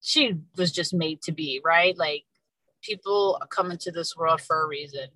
she 0.00 0.34
was 0.56 0.72
just 0.72 0.94
made 0.94 1.20
to 1.22 1.32
be, 1.32 1.60
right? 1.64 1.96
Like 1.98 2.24
people 2.82 3.40
come 3.50 3.70
into 3.70 3.90
this 3.90 4.16
world 4.16 4.40
for 4.40 4.62
a 4.62 4.68
reason. 4.68 5.08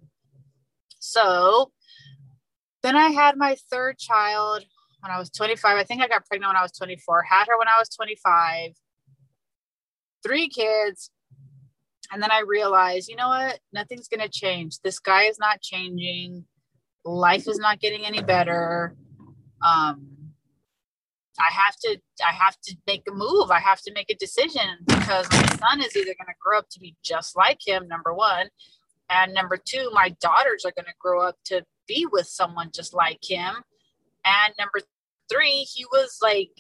So 0.99 1.73
then 2.85 2.97
I 2.97 3.09
had 3.09 3.39
my 3.39 3.57
third 3.71 3.99
child 3.99 4.65
when 5.01 5.11
I 5.11 5.19
was 5.19 5.31
25. 5.31 5.79
I 5.79 5.85
think 5.85 6.03
I 6.03 6.09
got 6.09 6.27
pregnant 6.27 6.51
when 6.51 6.57
I 6.57 6.63
was 6.63 6.73
24. 6.73 7.23
Had 7.23 7.47
her 7.49 7.59
when 7.59 7.67
I 7.67 7.79
was 7.79 7.89
25. 7.89 8.73
Three 10.23 10.49
kids. 10.49 11.11
And 12.13 12.23
then 12.23 12.31
I 12.31 12.43
realized, 12.47 13.09
you 13.09 13.17
know 13.17 13.29
what? 13.29 13.59
Nothing's 13.73 14.09
going 14.09 14.21
to 14.21 14.29
change. 14.29 14.81
This 14.85 14.99
guy 14.99 15.25
is 15.25 15.39
not 15.39 15.63
changing. 15.63 16.45
Life 17.07 17.49
is 17.49 17.59
not 17.59 17.81
getting 17.81 18.05
any 18.05 18.23
better. 18.23 18.95
Um, 19.65 20.09
I 21.41 21.51
have 21.53 21.77
to 21.85 21.99
I 22.23 22.33
have 22.33 22.57
to 22.65 22.77
make 22.87 23.03
a 23.09 23.13
move. 23.13 23.51
I 23.51 23.61
have 23.61 23.81
to 23.83 23.93
make 23.95 24.11
a 24.11 24.15
decision 24.15 24.79
because 24.87 25.27
my 25.33 25.47
son 25.47 25.81
is 25.81 25.97
either 25.97 26.15
going 26.15 26.29
to 26.29 26.35
grow 26.41 26.59
up 26.59 26.67
to 26.73 26.81
be 26.81 26.97
just 27.03 27.35
like 27.37 27.59
him, 27.67 27.89
number 27.89 28.15
one, 28.15 28.49
and 29.11 29.35
number 29.35 29.57
two, 29.57 29.91
my 29.93 30.15
daughters 30.21 30.65
are 30.65 30.73
going 30.77 30.87
to 30.87 30.95
grow 31.01 31.23
up 31.27 31.37
to 31.47 31.65
be 31.87 32.07
with 32.11 32.27
someone 32.27 32.71
just 32.73 32.95
like 32.95 33.21
him. 33.23 33.55
And 34.25 34.55
number 34.59 34.81
three, 35.31 35.63
he 35.63 35.85
was 35.87 36.19
like 36.23 36.51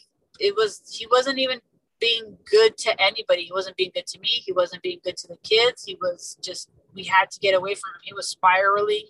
it 0.40 0.54
was 0.56 0.82
he 0.92 1.06
wasn't 1.10 1.38
even 1.38 1.60
being 2.00 2.36
good 2.50 2.76
to 2.78 3.00
anybody. 3.00 3.44
He 3.44 3.52
wasn't 3.52 3.76
being 3.76 3.92
good 3.94 4.06
to 4.08 4.20
me. 4.20 4.28
He 4.28 4.52
wasn't 4.52 4.82
being 4.82 5.00
good 5.04 5.16
to 5.18 5.28
the 5.28 5.38
kids. 5.42 5.84
He 5.84 5.96
was 6.00 6.36
just 6.42 6.70
we 6.94 7.04
had 7.04 7.30
to 7.30 7.40
get 7.40 7.54
away 7.54 7.74
from 7.74 7.90
him. 7.94 8.00
He 8.02 8.14
was 8.14 8.28
spiraling 8.28 9.08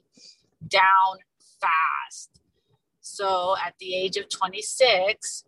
down 0.68 1.18
fast. 1.60 2.30
So 3.00 3.54
at 3.64 3.74
the 3.78 3.94
age 3.94 4.16
of 4.16 4.28
26, 4.28 5.44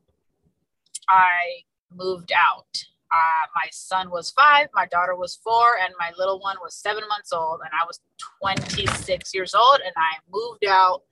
I 1.09 1.63
moved 1.95 2.33
out. 2.33 2.85
Uh, 3.13 3.47
my 3.55 3.69
son 3.71 4.11
was 4.11 4.31
five, 4.31 4.69
my 4.75 4.87
daughter 4.87 5.15
was 5.15 5.37
four, 5.37 5.77
and 5.83 5.95
my 5.99 6.11
little 6.19 6.41
one 6.41 6.57
was 6.61 6.75
seven 6.75 7.05
months 7.09 7.33
old. 7.33 7.61
And 7.63 7.71
I 7.73 7.87
was 7.87 8.01
26 8.43 9.33
years 9.35 9.55
old, 9.55 9.79
and 9.85 9.93
I 9.97 10.19
moved 10.33 10.65
out. 10.67 11.03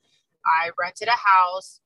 I 0.44 0.70
rented 0.78 1.08
a 1.08 1.12
house. 1.12 1.80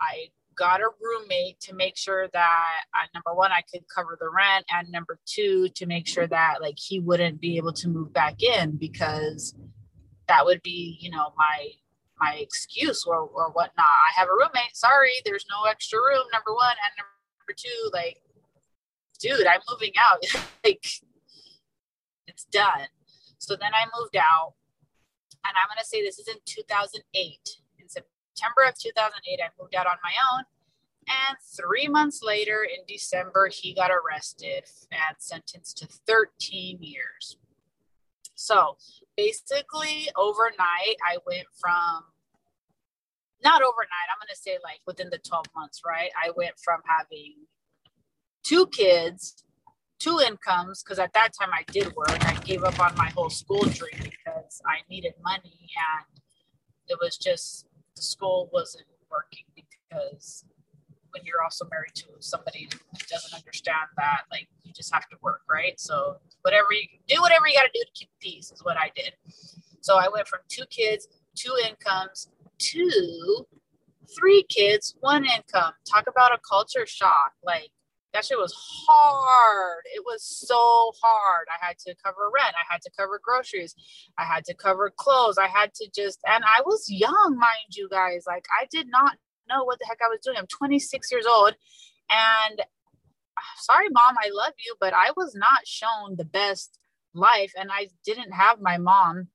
I 0.00 0.28
got 0.54 0.80
a 0.80 0.88
roommate 1.00 1.60
to 1.60 1.74
make 1.74 1.96
sure 1.96 2.28
that 2.32 2.66
uh, 2.94 3.06
number 3.14 3.34
one, 3.34 3.52
I 3.52 3.62
could 3.72 3.84
cover 3.94 4.18
the 4.20 4.28
rent, 4.28 4.66
and 4.70 4.90
number 4.90 5.18
two, 5.24 5.68
to 5.70 5.86
make 5.86 6.06
sure 6.06 6.26
that 6.26 6.60
like 6.60 6.78
he 6.78 7.00
wouldn't 7.00 7.40
be 7.40 7.56
able 7.56 7.72
to 7.74 7.88
move 7.88 8.12
back 8.12 8.42
in 8.42 8.76
because 8.76 9.54
that 10.26 10.44
would 10.44 10.62
be, 10.62 10.98
you 11.00 11.10
know, 11.10 11.32
my 11.36 11.68
my 12.20 12.34
excuse 12.34 13.04
or 13.06 13.20
or 13.20 13.50
whatnot. 13.52 13.86
I 13.86 14.20
have 14.20 14.28
a 14.28 14.32
roommate. 14.32 14.74
Sorry, 14.74 15.12
there's 15.24 15.46
no 15.50 15.68
extra 15.70 15.98
room. 15.98 16.24
Number 16.32 16.52
one, 16.52 16.76
and 16.84 16.92
number 16.98 17.56
two, 17.56 17.90
like 17.92 18.20
dude, 19.18 19.46
I'm 19.46 19.60
moving 19.70 19.92
out. 19.98 20.24
like, 20.64 20.86
it's 22.26 22.44
done. 22.44 22.88
So 23.38 23.56
then 23.56 23.72
I 23.74 23.86
moved 23.98 24.16
out, 24.16 24.54
and 25.44 25.54
I'm 25.56 25.68
going 25.68 25.80
to 25.80 25.86
say 25.86 26.02
this 26.02 26.18
is 26.18 26.28
in 26.28 26.36
2008. 26.44 27.02
In 27.78 27.88
September 27.88 28.62
of 28.68 28.78
2008, 28.78 29.40
I 29.42 29.48
moved 29.60 29.74
out 29.74 29.86
on 29.86 29.96
my 30.02 30.12
own. 30.32 30.44
And 31.08 31.38
three 31.56 31.88
months 31.88 32.20
later, 32.22 32.64
in 32.64 32.84
December, 32.86 33.48
he 33.50 33.72
got 33.72 33.90
arrested 33.90 34.64
and 34.92 35.16
sentenced 35.18 35.78
to 35.78 35.86
13 36.06 36.78
years. 36.82 37.38
So 38.34 38.76
basically, 39.16 40.10
overnight, 40.16 40.96
I 41.06 41.16
went 41.26 41.46
from 41.58 42.04
not 43.42 43.62
overnight, 43.62 44.08
I'm 44.10 44.18
going 44.18 44.34
to 44.34 44.36
say 44.36 44.58
like 44.62 44.80
within 44.86 45.10
the 45.10 45.18
12 45.18 45.46
months, 45.54 45.82
right? 45.86 46.10
I 46.16 46.30
went 46.36 46.58
from 46.58 46.80
having 46.86 47.34
two 48.48 48.66
kids, 48.68 49.44
two 49.98 50.20
incomes, 50.26 50.82
because 50.82 50.98
at 50.98 51.12
that 51.12 51.32
time 51.38 51.50
I 51.52 51.64
did 51.70 51.94
work. 51.94 52.24
I 52.26 52.34
gave 52.44 52.64
up 52.64 52.80
on 52.80 52.94
my 52.96 53.10
whole 53.10 53.28
school 53.28 53.62
dream 53.64 54.00
because 54.00 54.62
I 54.64 54.78
needed 54.88 55.12
money 55.22 55.68
and 55.76 56.20
it 56.88 56.96
was 57.02 57.18
just 57.18 57.66
the 57.94 58.00
school 58.00 58.48
wasn't 58.50 58.86
working 59.10 59.44
because 59.54 60.44
when 61.10 61.24
you're 61.26 61.42
also 61.42 61.66
married 61.70 61.94
to 61.94 62.06
somebody 62.20 62.68
who 62.72 62.78
doesn't 63.10 63.34
understand 63.34 63.88
that, 63.98 64.22
like 64.30 64.48
you 64.64 64.72
just 64.72 64.92
have 64.94 65.06
to 65.10 65.16
work, 65.20 65.42
right? 65.50 65.78
So 65.78 66.16
whatever 66.42 66.68
you 66.72 66.86
do, 67.06 67.20
whatever 67.20 67.48
you 67.48 67.54
got 67.54 67.64
to 67.64 67.70
do 67.74 67.84
to 67.84 67.92
keep 67.92 68.08
peace 68.20 68.50
is 68.50 68.64
what 68.64 68.78
I 68.78 68.90
did. 68.96 69.12
So 69.82 69.96
I 69.98 70.08
went 70.12 70.26
from 70.26 70.40
two 70.48 70.64
kids, 70.70 71.08
two 71.34 71.54
incomes, 71.66 72.28
to 72.58 73.46
three 74.18 74.44
kids, 74.48 74.96
one 75.00 75.24
income. 75.24 75.72
Talk 75.90 76.06
about 76.08 76.32
a 76.32 76.38
culture 76.48 76.86
shock. 76.86 77.32
Like 77.44 77.70
that 78.12 78.24
shit 78.24 78.38
was 78.38 78.54
hard. 78.56 79.84
It 79.94 80.02
was 80.04 80.22
so 80.22 80.92
hard. 81.02 81.46
I 81.50 81.64
had 81.64 81.78
to 81.80 81.94
cover 82.02 82.30
rent. 82.34 82.54
I 82.56 82.72
had 82.72 82.82
to 82.82 82.90
cover 82.96 83.20
groceries. 83.22 83.74
I 84.18 84.24
had 84.24 84.44
to 84.46 84.54
cover 84.54 84.92
clothes. 84.96 85.38
I 85.38 85.46
had 85.46 85.74
to 85.74 85.88
just, 85.94 86.20
and 86.26 86.42
I 86.44 86.62
was 86.64 86.86
young, 86.88 87.36
mind 87.38 87.76
you 87.76 87.88
guys. 87.90 88.24
Like, 88.26 88.46
I 88.60 88.66
did 88.70 88.88
not 88.88 89.16
know 89.48 89.64
what 89.64 89.78
the 89.78 89.86
heck 89.86 89.98
I 90.02 90.08
was 90.08 90.20
doing. 90.22 90.36
I'm 90.38 90.46
26 90.46 91.12
years 91.12 91.26
old. 91.26 91.54
And 92.10 92.62
sorry, 93.58 93.88
mom, 93.90 94.16
I 94.22 94.30
love 94.32 94.54
you, 94.64 94.74
but 94.80 94.94
I 94.94 95.10
was 95.16 95.34
not 95.34 95.66
shown 95.66 96.16
the 96.16 96.24
best 96.24 96.78
life. 97.14 97.52
And 97.58 97.70
I 97.72 97.88
didn't 98.04 98.32
have 98.32 98.60
my 98.60 98.78
mom 98.78 99.28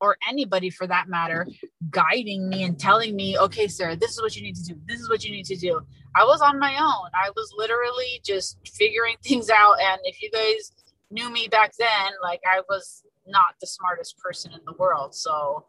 or 0.00 0.16
anybody 0.28 0.70
for 0.70 0.86
that 0.86 1.08
matter 1.08 1.46
guiding 1.90 2.48
me 2.48 2.64
and 2.64 2.78
telling 2.78 3.16
me, 3.16 3.38
okay, 3.38 3.68
Sarah, 3.68 3.96
this 3.96 4.12
is 4.12 4.22
what 4.22 4.36
you 4.36 4.42
need 4.42 4.56
to 4.56 4.62
do. 4.62 4.80
This 4.86 5.00
is 5.00 5.08
what 5.08 5.24
you 5.24 5.32
need 5.32 5.46
to 5.46 5.56
do. 5.56 5.80
I 6.14 6.24
was 6.24 6.40
on 6.40 6.58
my 6.58 6.76
own. 6.76 7.08
I 7.14 7.30
was 7.34 7.52
literally 7.56 8.20
just 8.24 8.58
figuring 8.66 9.16
things 9.24 9.50
out. 9.50 9.76
And 9.80 10.00
if 10.04 10.22
you 10.22 10.30
guys 10.30 10.72
knew 11.10 11.30
me 11.30 11.48
back 11.48 11.72
then, 11.78 12.12
like 12.22 12.40
I 12.46 12.62
was 12.68 13.04
not 13.26 13.54
the 13.60 13.66
smartest 13.66 14.18
person 14.18 14.52
in 14.52 14.60
the 14.66 14.74
world. 14.78 15.14
So 15.14 15.66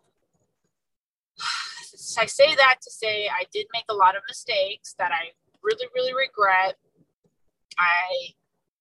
I 2.18 2.26
say 2.26 2.54
that 2.56 2.76
to 2.82 2.92
say 2.92 3.28
I 3.28 3.46
did 3.52 3.68
make 3.74 3.86
a 3.90 3.94
lot 3.94 4.16
of 4.16 4.24
mistakes 4.28 4.96
that 4.98 5.12
I 5.12 5.32
really, 5.64 5.88
really 5.96 6.14
regret. 6.14 6.76
I 7.78 8.34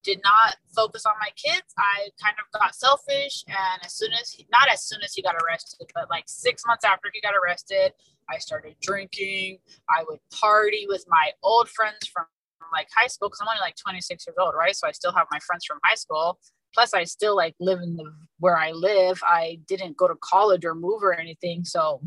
did 0.03 0.21
not 0.25 0.57
focus 0.75 1.07
on 1.07 1.13
my 1.21 1.31
kids. 1.37 1.75
I 1.79 2.11
kind 2.23 2.37
of 2.39 2.61
got 2.61 2.75
selfish. 2.75 3.45
And 3.49 3.85
as 3.85 3.95
soon 3.95 4.13
as 4.13 4.31
he, 4.31 4.47
not 4.51 4.69
as 4.71 4.83
soon 4.83 5.01
as 5.03 5.15
he 5.15 5.23
got 5.23 5.37
arrested, 5.37 5.87
but 5.95 6.11
like 6.11 6.25
six 6.27 6.63
months 6.67 6.85
after 6.85 7.11
he 7.13 7.21
got 7.21 7.35
arrested, 7.35 7.93
I 8.29 8.39
started 8.39 8.77
drinking. 8.81 9.59
I 9.89 10.05
would 10.09 10.21
party 10.33 10.87
with 10.89 11.05
my 11.09 11.31
old 11.43 11.69
friends 11.69 12.07
from 12.13 12.27
like 12.73 12.89
high 12.97 13.07
school 13.07 13.29
because 13.29 13.41
I'm 13.41 13.49
only 13.49 13.61
like 13.61 13.77
26 13.77 14.27
years 14.27 14.37
old, 14.39 14.55
right? 14.57 14.75
So 14.75 14.89
I 14.89 14.93
still 14.93 15.13
have 15.13 15.27
my 15.31 15.39
friends 15.41 15.65
from 15.65 15.79
high 15.85 15.95
school. 15.95 16.39
Plus, 16.75 16.95
I 16.95 17.05
still 17.05 17.37
like 17.37 17.55
live 17.61 17.81
in 17.81 17.97
the 17.97 18.11
where 18.39 18.57
I 18.57 18.73
live. 18.73 19.21
I 19.23 19.61
didn't 19.69 19.97
go 19.97 20.09
to 20.09 20.15
college 20.21 20.65
or 20.65 20.75
move 20.75 21.03
or 21.03 21.13
anything. 21.13 21.65
So 21.65 22.01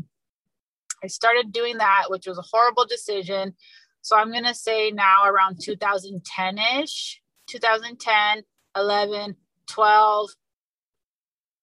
I 1.04 1.06
started 1.06 1.52
doing 1.52 1.78
that, 1.78 2.04
which 2.08 2.26
was 2.26 2.38
a 2.38 2.42
horrible 2.42 2.84
decision. 2.84 3.54
So 4.02 4.16
I'm 4.16 4.32
gonna 4.32 4.54
say 4.54 4.90
now 4.90 5.24
around 5.24 5.60
2010 5.62 6.58
ish, 6.82 7.20
2010, 7.46 8.42
11, 8.76 9.36
12, 9.68 10.30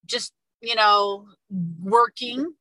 just, 0.05 0.33
you 0.61 0.75
know, 0.75 1.27
working 1.81 2.53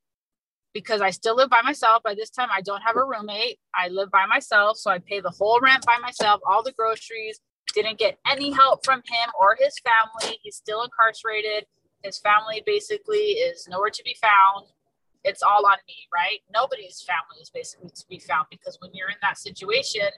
because 0.72 1.00
I 1.00 1.10
still 1.10 1.36
live 1.36 1.50
by 1.50 1.62
myself. 1.62 2.02
By 2.02 2.14
this 2.14 2.30
time, 2.30 2.48
I 2.54 2.60
don't 2.60 2.82
have 2.82 2.96
a 2.96 3.04
roommate. 3.04 3.58
I 3.74 3.88
live 3.88 4.10
by 4.10 4.26
myself. 4.26 4.78
So 4.78 4.90
I 4.90 4.98
pay 4.98 5.20
the 5.20 5.30
whole 5.30 5.60
rent 5.60 5.84
by 5.86 5.98
myself, 5.98 6.40
all 6.46 6.62
the 6.62 6.72
groceries. 6.72 7.40
Didn't 7.74 7.98
get 7.98 8.18
any 8.30 8.50
help 8.50 8.84
from 8.84 8.98
him 8.98 9.30
or 9.40 9.56
his 9.58 9.74
family. 9.78 10.38
He's 10.42 10.56
still 10.56 10.82
incarcerated. 10.82 11.66
His 12.02 12.18
family 12.18 12.62
basically 12.66 13.38
is 13.38 13.66
nowhere 13.68 13.90
to 13.90 14.02
be 14.04 14.16
found. 14.20 14.66
It's 15.24 15.42
all 15.42 15.64
on 15.64 15.78
me, 15.86 15.94
right? 16.12 16.40
Nobody's 16.52 17.02
family 17.02 17.40
is 17.40 17.50
basically 17.50 17.90
to 17.90 18.04
be 18.10 18.18
found 18.18 18.46
because 18.50 18.76
when 18.80 18.90
you're 18.92 19.08
in 19.08 19.16
that 19.22 19.38
situation, 19.38 20.08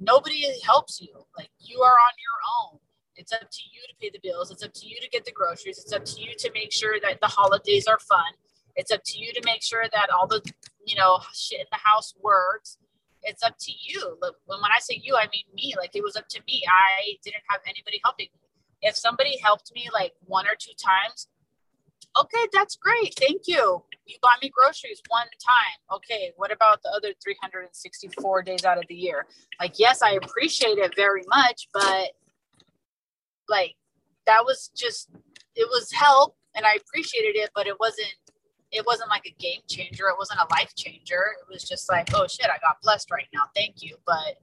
nobody 0.00 0.44
helps 0.64 1.00
you. 1.00 1.26
Like 1.36 1.50
you 1.58 1.80
are 1.82 1.92
on 1.92 2.14
your 2.18 2.72
own. 2.74 2.80
It's 3.16 3.32
up 3.32 3.40
to 3.50 3.62
you 3.72 3.80
to 3.88 3.94
pay 4.00 4.10
the 4.10 4.20
bills. 4.22 4.50
It's 4.50 4.62
up 4.62 4.72
to 4.74 4.86
you 4.86 4.96
to 5.00 5.08
get 5.08 5.24
the 5.24 5.32
groceries. 5.32 5.78
It's 5.78 5.92
up 5.92 6.04
to 6.04 6.20
you 6.20 6.32
to 6.38 6.50
make 6.52 6.70
sure 6.70 6.96
that 7.02 7.20
the 7.20 7.26
holidays 7.26 7.86
are 7.86 7.98
fun. 7.98 8.32
It's 8.76 8.92
up 8.92 9.00
to 9.04 9.18
you 9.18 9.32
to 9.32 9.42
make 9.44 9.62
sure 9.62 9.84
that 9.90 10.10
all 10.10 10.26
the, 10.26 10.42
you 10.84 10.96
know, 10.96 11.20
shit 11.32 11.60
in 11.60 11.66
the 11.72 11.78
house 11.82 12.14
works. 12.20 12.76
It's 13.22 13.42
up 13.42 13.56
to 13.58 13.72
you. 13.72 14.18
When 14.20 14.60
I 14.64 14.78
say 14.80 15.00
you, 15.02 15.16
I 15.16 15.26
mean 15.32 15.44
me. 15.54 15.74
Like 15.78 15.96
it 15.96 16.02
was 16.02 16.14
up 16.14 16.28
to 16.28 16.40
me. 16.46 16.62
I 16.68 17.16
didn't 17.24 17.42
have 17.48 17.60
anybody 17.66 18.00
helping 18.04 18.28
me. 18.34 18.40
If 18.82 18.96
somebody 18.96 19.38
helped 19.38 19.72
me 19.74 19.88
like 19.92 20.12
one 20.26 20.46
or 20.46 20.54
two 20.58 20.72
times, 20.78 21.28
okay, 22.18 22.46
that's 22.52 22.76
great. 22.76 23.14
Thank 23.18 23.42
you. 23.46 23.82
You 24.06 24.16
bought 24.22 24.38
me 24.42 24.50
groceries 24.50 25.02
one 25.08 25.26
time. 25.26 25.96
Okay, 25.96 26.32
what 26.36 26.52
about 26.52 26.82
the 26.82 26.90
other 26.90 27.12
364 27.22 28.42
days 28.42 28.64
out 28.64 28.78
of 28.78 28.84
the 28.88 28.94
year? 28.94 29.26
Like, 29.60 29.78
yes, 29.78 30.02
I 30.02 30.12
appreciate 30.12 30.78
it 30.78 30.94
very 30.96 31.22
much, 31.28 31.68
but 31.72 32.10
like 33.48 33.74
that 34.26 34.44
was 34.44 34.70
just 34.76 35.10
it 35.54 35.68
was 35.70 35.90
help 35.92 36.36
and 36.54 36.66
I 36.66 36.74
appreciated 36.74 37.36
it, 37.36 37.50
but 37.54 37.66
it 37.66 37.78
wasn't 37.78 38.12
it 38.72 38.84
wasn't 38.86 39.10
like 39.10 39.26
a 39.26 39.34
game 39.40 39.60
changer. 39.68 40.08
It 40.08 40.16
wasn't 40.18 40.40
a 40.40 40.52
life 40.52 40.74
changer. 40.76 41.22
It 41.40 41.52
was 41.52 41.62
just 41.62 41.88
like, 41.88 42.08
oh 42.14 42.26
shit, 42.26 42.46
I 42.46 42.58
got 42.58 42.82
blessed 42.82 43.10
right 43.10 43.28
now. 43.32 43.42
Thank 43.54 43.82
you. 43.82 43.96
But 44.06 44.36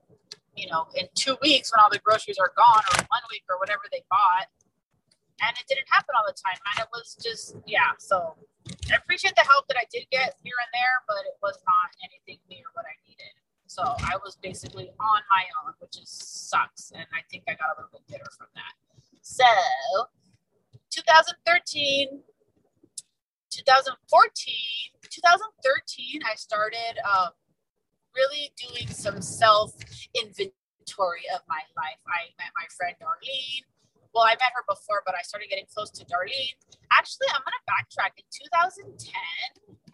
you 0.56 0.70
know, 0.70 0.86
in 0.96 1.08
two 1.16 1.36
weeks 1.42 1.72
when 1.72 1.84
all 1.84 1.90
the 1.92 2.00
groceries 2.00 2.38
are 2.40 2.52
gone 2.56 2.84
or 2.94 3.06
one 3.10 3.22
week 3.32 3.44
or 3.50 3.60
whatever 3.60 3.84
they 3.92 4.04
bought, 4.10 4.48
and 5.42 5.52
it 5.58 5.66
didn't 5.68 5.88
happen 5.90 6.14
all 6.18 6.26
the 6.28 6.36
time. 6.36 6.58
And 6.74 6.86
it 6.86 6.90
was 6.94 7.18
just 7.22 7.56
yeah 7.66 7.96
so 7.98 8.36
i 8.92 8.96
appreciate 8.96 9.36
the 9.36 9.46
help 9.48 9.68
that 9.68 9.78
i 9.78 9.86
did 9.92 10.06
get 10.12 10.36
here 10.44 10.58
and 10.60 10.72
there 10.74 10.98
but 11.08 11.24
it 11.26 11.38
was 11.42 11.58
not 11.66 11.90
anything 12.04 12.40
near 12.50 12.66
what 12.74 12.86
i 12.86 12.96
needed. 13.08 13.34
So 13.68 13.82
i 13.82 14.16
was 14.24 14.38
basically 14.42 14.90
on 15.00 15.22
my 15.30 15.44
own 15.64 15.74
which 15.80 15.98
is 15.98 16.10
sucks 16.10 16.92
and 16.94 17.06
i 17.14 17.22
think 17.32 17.44
i 17.48 17.54
got 17.54 17.74
a 17.74 17.82
little 17.82 17.92
bit 17.92 18.06
bitter 18.08 18.30
from 18.38 18.48
that. 18.56 18.74
So 19.22 19.46
2013 20.92 22.22
2014 23.50 24.54
2013 25.10 26.22
i 26.26 26.36
started 26.36 26.98
um, 27.06 27.30
really 28.16 28.54
doing 28.58 28.88
some 28.88 29.22
self 29.22 29.74
inventory 30.14 31.26
of 31.34 31.42
my 31.48 31.62
life. 31.76 32.02
I 32.08 32.30
met 32.38 32.52
my 32.56 32.68
friend 32.76 32.96
darlene 33.02 33.66
well, 34.14 34.24
I 34.24 34.38
met 34.38 34.54
her 34.54 34.64
before, 34.70 35.02
but 35.06 35.16
I 35.18 35.22
started 35.26 35.50
getting 35.50 35.66
close 35.66 35.90
to 35.92 36.06
Darlene. 36.06 36.54
Actually, 36.94 37.28
I'm 37.34 37.42
gonna 37.42 37.66
backtrack. 37.66 38.14
In 38.18 38.26
2010, 38.30 38.94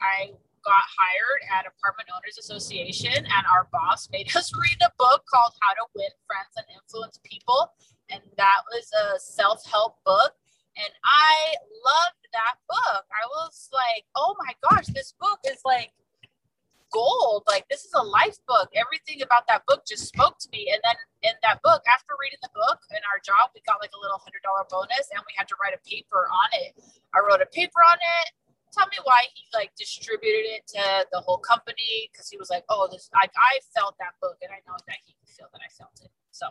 I 0.04 0.36
got 0.64 0.84
hired 0.92 1.42
at 1.56 1.64
Apartment 1.66 2.12
Owners 2.12 2.38
Association, 2.38 3.16
and 3.16 3.44
our 3.48 3.68
boss 3.72 4.10
made 4.12 4.28
us 4.36 4.52
read 4.56 4.78
a 4.84 4.92
book 5.00 5.24
called 5.32 5.54
How 5.62 5.74
to 5.74 5.86
Win 5.96 6.12
Friends 6.28 6.54
and 6.58 6.68
Influence 6.76 7.20
People. 7.24 7.72
And 8.12 8.22
that 8.38 8.62
was 8.72 8.92
a 8.92 9.20
self 9.20 9.64
help 9.66 10.04
book. 10.06 10.34
And 10.78 10.94
I 11.04 11.56
loved 11.86 12.24
that 12.34 12.56
book. 12.68 13.04
I 13.12 13.26
was 13.40 13.70
like, 13.74 14.06
oh 14.16 14.36
my 14.40 14.54
gosh, 14.70 14.88
this 14.88 15.14
book 15.20 15.40
is 15.46 15.62
like 15.66 15.92
gold. 16.92 17.44
Like, 17.48 17.66
this 17.70 17.86
is 17.86 17.94
a 17.94 18.04
life 18.04 18.38
book. 18.48 18.70
Everything 18.76 19.22
about 19.22 19.48
that 19.48 19.64
book 19.68 19.84
just 19.88 20.08
spoke 20.08 20.38
to 20.40 20.48
me. 20.52 20.70
And 20.74 20.82
then 20.84 20.98
in 21.32 21.36
that 21.44 21.62
book, 21.64 21.82
after 21.88 22.14
reading 22.20 22.42
the 22.42 22.54
book 22.54 22.80
in 22.92 23.02
our 23.10 23.20
job, 23.22 23.52
we 23.54 23.62
got 23.66 23.82
like 23.82 23.94
a 23.94 24.02
little 24.02 24.18
$100 24.18 24.42
bonus 24.70 25.06
and 25.14 25.22
we 25.26 25.34
had 25.38 25.48
to 25.50 25.56
write 25.62 25.74
a 25.74 25.82
paper 25.86 26.30
on 26.30 26.50
it. 26.66 26.78
I 27.14 27.20
wrote 27.26 27.42
a 27.42 27.50
paper 27.50 27.82
on 27.86 27.98
it 27.98 28.28
tell 28.72 28.88
me 28.88 28.98
why 29.04 29.26
he 29.34 29.44
like 29.54 29.72
distributed 29.78 30.46
it 30.46 30.68
to 30.68 30.82
the 31.12 31.20
whole 31.20 31.38
company 31.38 32.10
because 32.12 32.30
he 32.30 32.38
was 32.38 32.50
like, 32.50 32.64
oh, 32.70 32.88
this 32.92 33.10
I, 33.14 33.26
I 33.26 33.60
felt 33.76 33.96
that 34.00 34.14
book 34.22 34.38
and 34.42 34.52
I 34.52 34.62
know 34.68 34.78
that 34.88 34.98
he 35.06 35.16
could 35.20 35.30
feel 35.30 35.48
that 35.52 35.62
I 35.62 35.70
felt 35.74 36.00
it. 36.04 36.12
So 36.32 36.48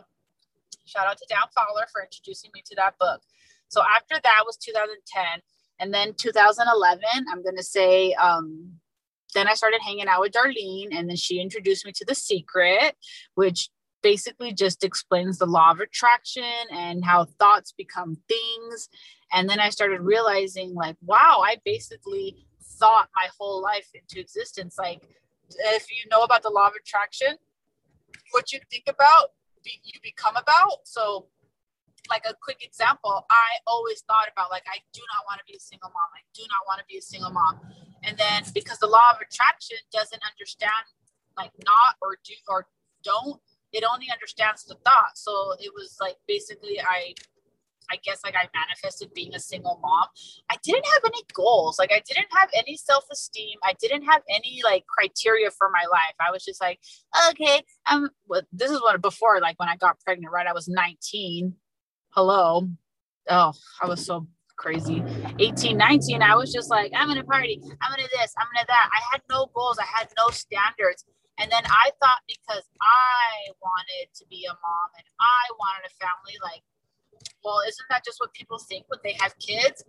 shout 0.85 1.07
out 1.07 1.17
to 1.17 1.25
Dan 1.29 1.47
Fowler 1.55 1.87
for 1.91 2.03
introducing 2.03 2.51
me 2.53 2.61
to 2.65 2.75
that 2.75 2.97
book. 2.99 3.21
So 3.69 3.81
after 3.81 4.19
that 4.21 4.43
was 4.45 4.57
2010. 4.57 5.41
And 5.81 5.93
then 5.93 6.13
2011, 6.13 6.99
I'm 7.31 7.41
gonna 7.41 7.63
say, 7.63 8.13
um, 8.13 8.78
then 9.33 9.47
I 9.47 9.53
started 9.53 9.81
hanging 9.81 10.07
out 10.07 10.21
with 10.21 10.33
Darlene, 10.33 10.89
and 10.91 11.09
then 11.09 11.15
she 11.15 11.39
introduced 11.39 11.85
me 11.85 11.91
to 11.93 12.05
The 12.05 12.15
Secret, 12.15 12.95
which 13.35 13.69
basically 14.01 14.53
just 14.53 14.83
explains 14.83 15.37
the 15.37 15.45
law 15.45 15.71
of 15.71 15.79
attraction 15.79 16.43
and 16.71 17.03
how 17.03 17.25
thoughts 17.25 17.73
become 17.77 18.17
things 18.29 18.87
and 19.31 19.49
then 19.49 19.59
I 19.59 19.69
started 19.69 20.01
realizing, 20.01 20.73
like, 20.73 20.95
wow, 21.01 21.41
I 21.45 21.57
basically 21.63 22.47
thought 22.79 23.09
my 23.15 23.27
whole 23.37 23.61
life 23.61 23.87
into 23.93 24.19
existence. 24.19 24.75
Like, 24.77 25.01
if 25.49 25.91
you 25.91 26.09
know 26.09 26.23
about 26.23 26.43
the 26.43 26.49
law 26.49 26.67
of 26.67 26.73
attraction, 26.79 27.37
what 28.31 28.51
you 28.51 28.59
think 28.71 28.85
about, 28.87 29.29
you 29.63 29.99
become 30.01 30.35
about. 30.35 30.85
So, 30.85 31.27
like 32.09 32.23
a 32.27 32.33
quick 32.41 32.65
example, 32.65 33.25
I 33.29 33.61
always 33.67 34.01
thought 34.01 34.29
about 34.31 34.49
like 34.49 34.63
I 34.67 34.79
do 34.93 35.01
not 35.13 35.25
want 35.29 35.39
to 35.39 35.45
be 35.45 35.55
a 35.55 35.59
single 35.59 35.89
mom. 35.89 36.09
I 36.15 36.25
do 36.33 36.41
not 36.49 36.65
want 36.65 36.79
to 36.79 36.85
be 36.87 36.97
a 36.97 37.01
single 37.01 37.29
mom. 37.29 37.59
And 38.03 38.17
then 38.17 38.43
because 38.53 38.79
the 38.79 38.87
law 38.87 39.11
of 39.13 39.21
attraction 39.21 39.77
doesn't 39.91 40.21
understand 40.23 40.85
like 41.37 41.51
not 41.65 41.95
or 42.01 42.17
do 42.23 42.33
or 42.47 42.67
don't, 43.03 43.39
it 43.71 43.83
only 43.89 44.07
understands 44.11 44.65
the 44.65 44.75
thought. 44.85 45.15
So 45.15 45.53
it 45.59 45.71
was 45.73 45.97
like 45.99 46.15
basically 46.27 46.79
I 46.79 47.13
I 47.91 47.97
guess 48.03 48.21
like 48.23 48.35
I 48.35 48.47
manifested 48.53 49.13
being 49.15 49.33
a 49.33 49.39
single 49.39 49.79
mom. 49.81 50.07
I 50.49 50.57
didn't 50.63 50.85
have 50.85 51.01
any 51.05 51.23
goals. 51.33 51.79
Like 51.79 51.91
I 51.91 52.01
didn't 52.07 52.27
have 52.35 52.49
any 52.53 52.77
self-esteem. 52.77 53.57
I 53.63 53.73
didn't 53.81 54.03
have 54.03 54.21
any 54.29 54.61
like 54.63 54.85
criteria 54.85 55.49
for 55.51 55.69
my 55.71 55.85
life. 55.91 56.13
I 56.19 56.31
was 56.31 56.43
just 56.43 56.61
like, 56.61 56.79
okay, 57.29 57.63
um 57.89 58.09
well, 58.27 58.41
this 58.51 58.71
is 58.71 58.81
what 58.81 59.01
before 59.01 59.39
like 59.41 59.59
when 59.59 59.69
I 59.69 59.75
got 59.75 59.99
pregnant, 60.01 60.31
right? 60.31 60.47
I 60.47 60.53
was 60.53 60.67
19. 60.67 61.55
Hello. 62.11 62.69
Oh, 63.29 63.53
I 63.81 63.87
was 63.87 64.05
so 64.05 64.27
crazy 64.59 65.01
18 65.39 65.77
19 65.77 66.21
i 66.21 66.35
was 66.35 66.51
just 66.51 66.69
like 66.69 66.91
i'm 66.95 67.07
gonna 67.07 67.23
party 67.23 67.61
i'm 67.81 67.89
gonna 67.89 68.07
this 68.19 68.35
i'm 68.37 68.47
gonna 68.53 68.67
that 68.67 68.89
i 68.91 68.99
had 69.11 69.21
no 69.31 69.47
goals 69.55 69.79
i 69.79 69.87
had 69.87 70.11
no 70.19 70.27
standards 70.29 71.07
and 71.39 71.49
then 71.49 71.63
i 71.71 71.87
thought 72.03 72.19
because 72.27 72.67
i 72.83 73.47
wanted 73.63 74.11
to 74.13 74.27
be 74.27 74.43
a 74.43 74.53
mom 74.53 74.89
and 74.99 75.07
i 75.23 75.43
wanted 75.57 75.87
a 75.87 75.93
family 75.95 76.35
like 76.43 76.61
well, 77.43 77.59
isn't 77.67 77.87
that 77.89 78.03
just 78.05 78.19
what 78.19 78.33
people 78.33 78.59
think 78.59 78.85
when 78.87 78.99
they 79.03 79.15
have 79.19 79.37
kids? 79.39 79.83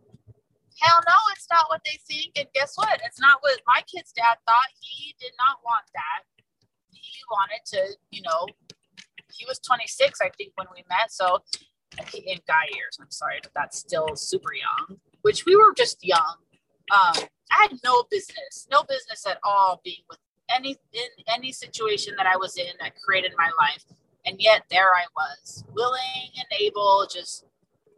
Hell 0.80 1.00
no, 1.06 1.16
it's 1.32 1.46
not 1.50 1.66
what 1.68 1.82
they 1.84 1.98
think. 2.08 2.32
And 2.36 2.46
guess 2.54 2.72
what? 2.76 3.00
It's 3.04 3.20
not 3.20 3.38
what 3.42 3.60
my 3.66 3.82
kid's 3.86 4.12
dad 4.12 4.38
thought. 4.46 4.70
He 4.80 5.14
did 5.20 5.32
not 5.38 5.58
want 5.64 5.84
that. 5.94 6.24
He 6.92 7.20
wanted 7.30 7.60
to, 7.74 7.96
you 8.10 8.22
know, 8.22 8.46
he 9.32 9.44
was 9.46 9.58
26, 9.60 10.20
I 10.20 10.30
think, 10.36 10.52
when 10.56 10.66
we 10.74 10.84
met. 10.88 11.12
So 11.12 11.40
in 11.98 12.38
guy 12.46 12.66
years, 12.74 12.98
I'm 13.00 13.10
sorry, 13.10 13.40
but 13.42 13.52
that's 13.54 13.78
still 13.78 14.14
super 14.16 14.52
young, 14.54 14.98
which 15.22 15.44
we 15.44 15.56
were 15.56 15.74
just 15.76 16.04
young. 16.04 16.36
Um, 16.92 17.24
I 17.50 17.68
had 17.68 17.78
no 17.84 18.04
business, 18.10 18.66
no 18.70 18.82
business 18.82 19.26
at 19.26 19.38
all 19.44 19.80
being 19.84 20.02
with 20.08 20.18
any 20.54 20.76
in 20.92 21.08
any 21.28 21.52
situation 21.52 22.14
that 22.16 22.26
I 22.26 22.36
was 22.36 22.56
in 22.56 22.72
that 22.80 22.94
created 22.96 23.32
my 23.36 23.50
life. 23.58 23.84
And 24.26 24.36
yet 24.38 24.62
there 24.70 24.90
I 24.90 25.06
was, 25.16 25.64
willing 25.72 26.30
and 26.36 26.46
able, 26.60 27.06
just 27.12 27.46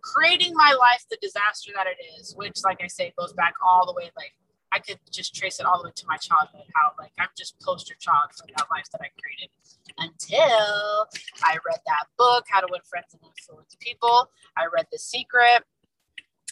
creating 0.02 0.52
my 0.55 0.74
life 0.78 1.05
the 1.11 1.18
disaster 1.20 1.72
that 1.74 1.87
it 1.87 2.20
is, 2.20 2.35
which, 2.37 2.59
like 2.64 2.81
I 2.83 2.87
say, 2.87 3.12
goes 3.18 3.33
back 3.33 3.55
all 3.64 3.87
the 3.87 3.92
way. 3.92 4.11
Like 4.16 4.33
I 4.72 4.78
could 4.78 4.98
just 5.11 5.35
trace 5.35 5.61
it 5.61 5.66
all 5.66 5.82
the 5.82 5.88
way 5.88 5.92
to 5.94 6.06
my 6.06 6.16
childhood. 6.16 6.64
How 6.74 6.92
like 6.98 7.12
I'm 7.18 7.28
just 7.37 7.61
poster 7.61 7.94
child 8.00 8.30
for 8.32 8.46
that 8.56 8.66
life 8.70 8.87
that 8.92 9.02
I 9.02 9.08
created. 9.20 9.50
Until 9.98 11.08
I 11.42 11.58
read 11.66 11.80
that 11.87 12.06
book, 12.16 12.46
How 12.48 12.61
to 12.61 12.66
Win 12.70 12.80
Friends 12.88 13.12
and 13.12 13.20
Influence 13.22 13.76
People. 13.78 14.30
I 14.56 14.64
read 14.74 14.87
The 14.90 14.98
Secret. 14.98 15.64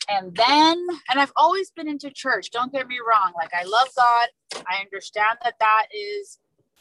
And 0.08 0.34
then, 0.34 0.86
and 1.08 1.20
I've 1.20 1.32
always 1.36 1.70
been 1.70 1.88
into 1.88 2.10
church. 2.10 2.50
Don't 2.50 2.72
get 2.72 2.88
me 2.88 2.98
wrong. 2.98 3.32
Like 3.36 3.52
I 3.54 3.64
love 3.64 3.88
God. 3.96 4.28
I 4.68 4.80
understand 4.82 5.38
that 5.42 5.54
that 5.60 5.86
is 5.94 6.38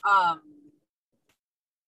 um 0.09 0.41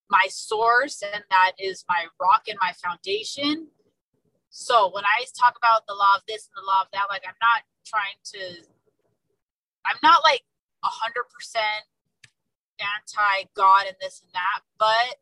my 0.10 0.28
source 0.30 1.02
and 1.02 1.24
that 1.30 1.54
is 1.58 1.86
my 1.90 2.06
rock 2.22 2.44
and 2.48 2.58
my 2.62 2.74
foundation. 2.74 3.68
So 4.50 4.92
when 4.94 5.06
I 5.06 5.26
talk 5.40 5.56
about 5.58 5.88
the 5.88 5.94
law 5.94 6.16
of 6.18 6.24
this 6.28 6.48
and 6.48 6.62
the 6.62 6.68
law 6.68 6.82
of 6.82 6.88
that, 6.92 7.06
like 7.10 7.24
I'm 7.26 7.40
not 7.42 7.64
trying 7.86 8.20
to, 8.36 8.68
I'm 9.86 9.98
not 10.04 10.24
like 10.24 10.44
a 10.84 10.88
hundred 10.88 11.26
percent 11.34 11.86
anti 12.80 13.50
God 13.56 13.86
and 13.88 13.96
this 14.02 14.22
and 14.22 14.32
that, 14.34 14.62
but 14.80 15.18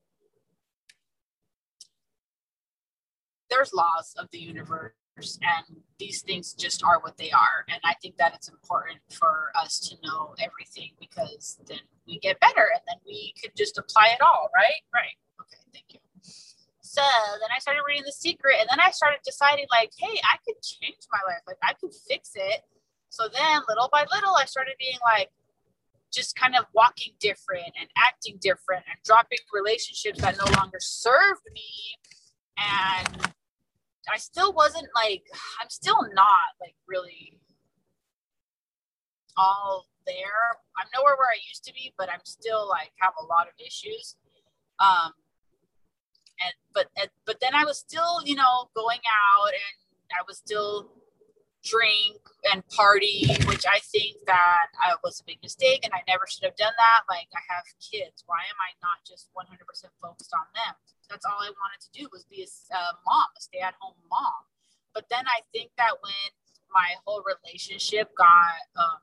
there's 3.50 3.74
laws 3.74 4.14
of 4.18 4.30
the 4.32 4.40
universe 4.40 4.94
and 5.18 5.78
these 5.98 6.22
things 6.22 6.54
just 6.54 6.84
are 6.84 7.00
what 7.02 7.18
they 7.18 7.32
are. 7.32 7.66
And 7.68 7.80
i 7.84 7.94
think 8.02 8.16
that 8.18 8.34
it's 8.36 8.48
important 8.48 9.00
for 9.10 9.52
us 9.62 9.80
to 9.90 9.96
know 10.04 10.34
everything 10.40 10.92
because 11.00 11.58
then 11.68 11.80
we 12.08 12.20
get 12.20 12.40
better 12.40 12.70
and 12.74 12.82
then 12.88 12.98
we 13.06 13.34
could 13.42 13.52
just 13.58 13.78
apply 13.78 14.14
it 14.14 14.22
all 14.22 14.50
right? 14.56 14.80
Right. 14.94 15.16
Okay 15.42 15.60
thank 15.74 15.86
you. 15.94 16.00
So 16.82 17.02
then 17.42 17.50
i 17.56 17.60
started 17.60 17.82
reading 17.88 18.04
the 18.06 18.14
secret 18.14 18.56
and 18.60 18.70
then 18.72 18.80
i 18.80 18.92
started 18.92 19.20
deciding 19.26 19.66
like 19.72 19.92
hey 19.98 20.20
i 20.24 20.38
could 20.46 20.62
change 20.64 21.04
my 21.12 21.20
life. 21.28 21.42
Like 21.48 21.58
i 21.64 21.74
could 21.74 21.94
fix 22.08 22.32
it 22.36 22.62
so 23.10 23.28
then 23.34 23.62
little 23.68 23.90
by 23.92 24.06
little 24.14 24.36
i 24.36 24.46
started 24.46 24.74
being 24.80 24.98
like 25.04 25.30
just 26.12 26.36
kind 26.36 26.56
of 26.56 26.66
walking 26.74 27.14
different 27.20 27.72
and 27.80 27.88
acting 27.98 28.38
different 28.42 28.84
and 28.90 28.98
dropping 29.04 29.38
relationships 29.54 30.20
that 30.22 30.38
no 30.38 30.60
longer 30.60 30.80
served 30.80 31.42
me 31.54 31.98
and 32.58 33.34
I 34.12 34.18
still 34.18 34.54
wasn't 34.54 34.88
like 34.96 35.24
I'm 35.62 35.70
still 35.70 36.02
not 36.14 36.58
like 36.60 36.76
really 36.88 37.40
all 39.38 39.88
there. 40.06 40.58
I'm 40.78 40.88
nowhere 40.96 41.16
where 41.16 41.30
I 41.30 41.40
used 41.48 41.64
to 41.66 41.74
be, 41.74 41.94
but 41.98 42.10
I'm 42.10 42.24
still 42.24 42.68
like 42.68 42.92
have 43.00 43.14
a 43.22 43.26
lot 43.26 43.48
of 43.48 43.54
issues. 43.64 44.16
Um 44.80 45.14
and 46.44 46.54
but 46.74 46.88
but 47.26 47.40
then 47.42 47.54
I 47.54 47.66
was 47.66 47.78
still, 47.78 48.22
you 48.26 48.36
know, 48.36 48.70
going 48.76 49.00
out 49.06 49.54
and 49.54 50.12
I 50.20 50.24
was 50.28 50.38
still 50.38 50.92
drink 51.64 52.24
and 52.52 52.64
party, 52.70 53.28
which 53.46 53.66
I 53.68 53.80
think 53.84 54.16
that 54.26 54.72
I 54.80 54.96
was 55.04 55.20
a 55.20 55.28
big 55.28 55.40
mistake 55.44 55.84
and 55.84 55.92
I 55.94 56.04
never 56.08 56.24
should 56.28 56.46
have 56.48 56.56
done 56.56 56.74
that. 56.78 57.04
Like 57.10 57.28
I 57.36 57.44
have 57.52 57.66
kids. 57.84 58.24
Why 58.26 58.48
am 58.48 58.60
I 58.60 58.72
not 58.80 59.04
just 59.04 59.28
100% 59.36 59.60
focused 60.02 60.34
on 60.34 60.48
them? 60.56 60.74
That's 61.10 61.26
all 61.26 61.42
I 61.42 61.52
wanted 61.52 61.82
to 61.84 61.92
do 61.92 62.08
was 62.14 62.24
be 62.26 62.46
a, 62.46 62.50
a 62.76 62.82
mom, 63.04 63.28
a 63.36 63.42
stay-at-home 63.42 63.98
mom. 64.10 64.48
But 64.94 65.06
then 65.10 65.26
I 65.28 65.42
think 65.52 65.72
that 65.78 66.00
when 66.02 66.30
my 66.72 66.96
whole 67.06 67.24
relationship 67.26 68.14
got, 68.16 68.64
um, 68.78 69.02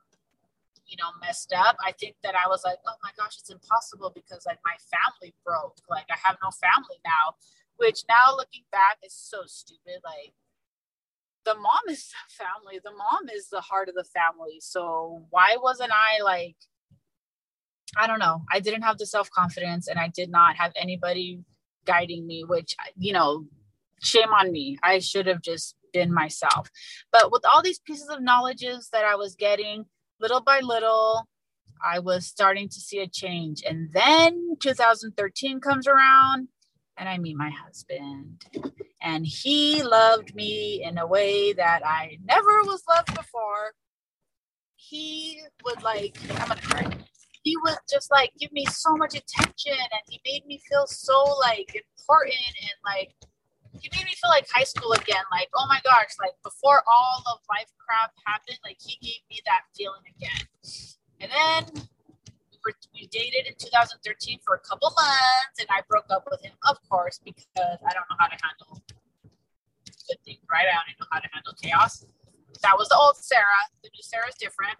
you 0.87 0.95
know, 0.95 1.11
messed 1.19 1.53
up, 1.53 1.75
I 1.83 1.91
think 1.91 2.15
that 2.23 2.33
I 2.33 2.47
was 2.47 2.63
like, 2.63 2.79
oh 2.87 2.95
my 3.03 3.11
gosh, 3.19 3.37
it's 3.37 3.51
impossible 3.51 4.11
because 4.15 4.47
like 4.47 4.59
my 4.63 4.75
family 4.87 5.35
broke. 5.45 5.77
Like 5.89 6.07
I 6.09 6.17
have 6.23 6.37
no 6.41 6.49
family 6.49 6.97
now, 7.03 7.35
which 7.75 8.07
now 8.07 8.35
looking 8.35 8.63
back 8.71 8.97
is 9.03 9.13
so 9.13 9.43
stupid. 9.45 9.99
Like 10.03 10.33
the 11.47 11.55
mom 11.55 11.81
is 11.89 12.09
the 12.09 12.43
family. 12.43 12.79
The 12.83 12.91
mom 12.91 13.29
is 13.33 13.47
the 13.47 13.61
heart 13.61 13.87
of 13.87 13.95
the 13.95 14.03
family. 14.03 14.57
So 14.59 15.23
why 15.29 15.55
wasn't 15.61 15.91
I 15.93 16.21
like? 16.21 16.57
I 17.95 18.05
don't 18.05 18.19
know. 18.19 18.43
I 18.51 18.59
didn't 18.59 18.81
have 18.81 18.97
the 18.97 19.05
self 19.05 19.31
confidence, 19.31 19.87
and 19.87 19.97
I 19.97 20.09
did 20.09 20.29
not 20.29 20.57
have 20.57 20.73
anybody 20.75 21.39
guiding 21.85 22.27
me, 22.27 22.43
which, 22.43 22.75
you 22.97 23.13
know, 23.13 23.45
shame 24.01 24.33
on 24.33 24.51
me. 24.51 24.77
I 24.83 24.99
should 24.99 25.25
have 25.27 25.41
just 25.41 25.75
been 25.93 26.13
myself. 26.13 26.69
But 27.13 27.31
with 27.31 27.45
all 27.45 27.61
these 27.61 27.79
pieces 27.79 28.09
of 28.09 28.21
knowledges 28.21 28.89
that 28.91 29.05
I 29.05 29.15
was 29.15 29.35
getting, 29.35 29.85
little 30.19 30.41
by 30.41 30.59
little, 30.59 31.29
I 31.81 31.99
was 31.99 32.27
starting 32.27 32.67
to 32.67 32.79
see 32.81 32.99
a 32.99 33.07
change. 33.07 33.63
And 33.65 33.89
then 33.93 34.57
2013 34.59 35.61
comes 35.61 35.87
around 35.87 36.49
and 36.97 37.07
I 37.07 37.17
meet 37.17 37.37
my 37.37 37.51
husband. 37.51 38.43
And 39.07 39.25
he 39.25 39.83
loved 39.83 40.35
me 40.35 40.83
in 40.83 40.97
a 40.97 41.07
way 41.07 41.53
that 41.53 41.81
I 41.85 42.17
never 42.25 42.61
was 42.63 42.83
loved 42.89 43.15
before. 43.15 43.71
he 44.75 45.41
would 45.63 45.81
like, 45.81 46.17
I'm 46.29 46.49
gonna 46.49 46.61
cry. 46.61 46.85
He 47.43 47.55
would 47.63 47.77
just 47.89 48.11
like 48.11 48.31
give 48.37 48.51
me 48.51 48.65
so 48.65 48.97
much 48.97 49.15
attention 49.15 49.79
and 49.79 50.01
he 50.09 50.19
made 50.25 50.45
me 50.45 50.59
feel 50.69 50.85
so 50.87 51.23
like 51.39 51.73
important 51.73 52.53
and 52.61 52.77
like 52.83 53.15
he 53.79 53.89
made 53.95 54.05
me 54.05 54.13
feel 54.21 54.29
like 54.29 54.45
high 54.51 54.65
school 54.65 54.91
again. 54.91 55.23
Like, 55.31 55.47
oh 55.55 55.65
my 55.69 55.79
gosh, 55.85 56.11
like 56.19 56.35
before 56.43 56.81
all 56.85 57.23
of 57.31 57.39
life 57.49 57.71
crap 57.79 58.11
happened, 58.25 58.59
like 58.65 58.77
he 58.81 58.97
gave 59.01 59.21
me 59.29 59.39
that 59.45 59.61
feeling 59.75 60.03
again. 60.17 60.43
And 61.21 61.31
then 61.31 61.87
we, 62.65 62.73
we 62.93 63.07
dated 63.07 63.47
in 63.47 63.53
2013 63.57 64.39
for 64.45 64.55
a 64.55 64.59
couple 64.59 64.91
months, 64.97 65.57
and 65.59 65.67
I 65.71 65.81
broke 65.87 66.07
up 66.11 66.27
with 66.29 66.41
him, 66.43 66.53
of 66.69 66.77
course, 66.89 67.19
because 67.23 67.79
I 67.87 67.93
don't 67.93 68.07
know 68.11 68.17
how 68.19 68.27
to 68.27 68.37
handle 68.43 68.76
good 70.07 70.19
things, 70.25 70.41
right? 70.49 70.65
I 70.65 70.73
don't 70.87 70.99
know 70.99 71.07
how 71.11 71.19
to 71.19 71.29
handle 71.31 71.53
chaos. 71.61 72.05
That 72.63 72.75
was 72.79 72.89
the 72.89 72.97
old 72.97 73.17
Sarah. 73.17 73.63
The 73.83 73.89
new 73.93 74.01
Sarah 74.01 74.27
is 74.27 74.35
different. 74.39 74.75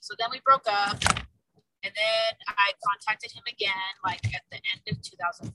So 0.00 0.14
then 0.18 0.28
we 0.30 0.40
broke 0.44 0.64
up. 0.66 0.98
And 1.86 1.94
then 1.94 2.30
I 2.48 2.74
contacted 2.82 3.30
him 3.30 3.46
again, 3.46 3.92
like 4.02 4.24
at 4.34 4.42
the 4.50 4.58
end 4.74 4.82
of 4.90 4.98
2014. 4.98 5.54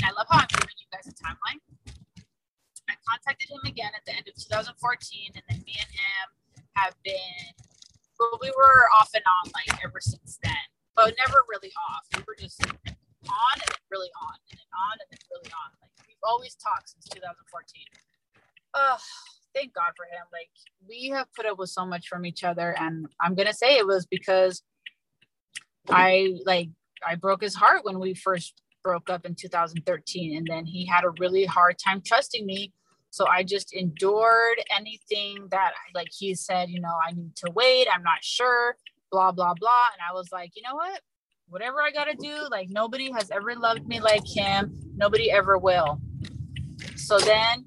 I 0.00 0.10
love 0.16 0.26
how 0.32 0.40
I'm 0.40 0.48
giving 0.48 0.80
you 0.80 0.88
guys 0.88 1.04
a 1.04 1.12
timeline. 1.12 1.60
I 2.88 2.96
contacted 3.04 3.52
him 3.52 3.60
again 3.68 3.92
at 3.94 4.04
the 4.08 4.16
end 4.16 4.26
of 4.26 4.34
2014, 4.34 4.72
and 5.36 5.44
then 5.48 5.60
me 5.64 5.76
and 5.76 5.92
him 5.92 6.24
have 6.74 6.96
been, 7.04 7.52
well, 8.18 8.38
we 8.40 8.50
were 8.56 8.88
off 8.98 9.12
and 9.14 9.22
on 9.24 9.52
like 9.52 9.76
ever 9.84 10.00
since 10.00 10.38
then, 10.42 10.66
but 10.96 11.14
never 11.20 11.44
really 11.48 11.72
off. 11.92 12.08
We 12.16 12.24
were 12.26 12.36
just 12.36 12.60
on 12.64 12.72
and 12.88 13.68
then 13.68 13.84
really 13.92 14.10
on, 14.24 14.36
and 14.50 14.56
then 14.56 14.70
on 14.72 14.94
and 14.98 15.08
then 15.12 15.22
really 15.30 15.52
on. 15.52 15.68
Like 15.84 15.94
always 16.24 16.54
talked 16.54 16.90
since 16.90 17.08
2014. 17.08 17.84
Oh, 18.74 18.98
thank 19.54 19.74
God 19.74 19.92
for 19.96 20.04
him. 20.04 20.24
Like 20.32 20.48
we 20.88 21.10
have 21.10 21.26
put 21.34 21.46
up 21.46 21.58
with 21.58 21.70
so 21.70 21.84
much 21.84 22.08
from 22.08 22.24
each 22.24 22.44
other, 22.44 22.74
and 22.78 23.06
I'm 23.20 23.34
gonna 23.34 23.52
say 23.52 23.76
it 23.76 23.86
was 23.86 24.06
because 24.06 24.62
I 25.88 26.34
like 26.44 26.70
I 27.06 27.16
broke 27.16 27.42
his 27.42 27.54
heart 27.54 27.84
when 27.84 27.98
we 27.98 28.14
first 28.14 28.62
broke 28.82 29.10
up 29.10 29.24
in 29.24 29.34
2013, 29.34 30.36
and 30.36 30.46
then 30.48 30.66
he 30.66 30.86
had 30.86 31.04
a 31.04 31.10
really 31.18 31.44
hard 31.44 31.76
time 31.78 32.02
trusting 32.04 32.46
me. 32.46 32.72
So 33.10 33.26
I 33.28 33.42
just 33.42 33.74
endured 33.74 34.62
anything 34.74 35.48
that 35.50 35.72
like 35.94 36.08
he 36.10 36.34
said, 36.34 36.70
you 36.70 36.80
know, 36.80 36.94
I 37.06 37.12
need 37.12 37.36
to 37.36 37.50
wait. 37.54 37.86
I'm 37.92 38.02
not 38.02 38.22
sure. 38.24 38.76
Blah 39.10 39.32
blah 39.32 39.54
blah. 39.54 39.86
And 39.92 40.00
I 40.08 40.14
was 40.14 40.32
like, 40.32 40.52
you 40.56 40.62
know 40.62 40.74
what? 40.74 41.00
Whatever 41.48 41.82
I 41.82 41.90
gotta 41.90 42.14
do. 42.18 42.48
Like 42.50 42.68
nobody 42.70 43.12
has 43.12 43.30
ever 43.30 43.54
loved 43.54 43.86
me 43.86 44.00
like 44.00 44.26
him. 44.26 44.74
Nobody 44.96 45.30
ever 45.30 45.58
will. 45.58 46.00
So 46.96 47.18
then 47.18 47.66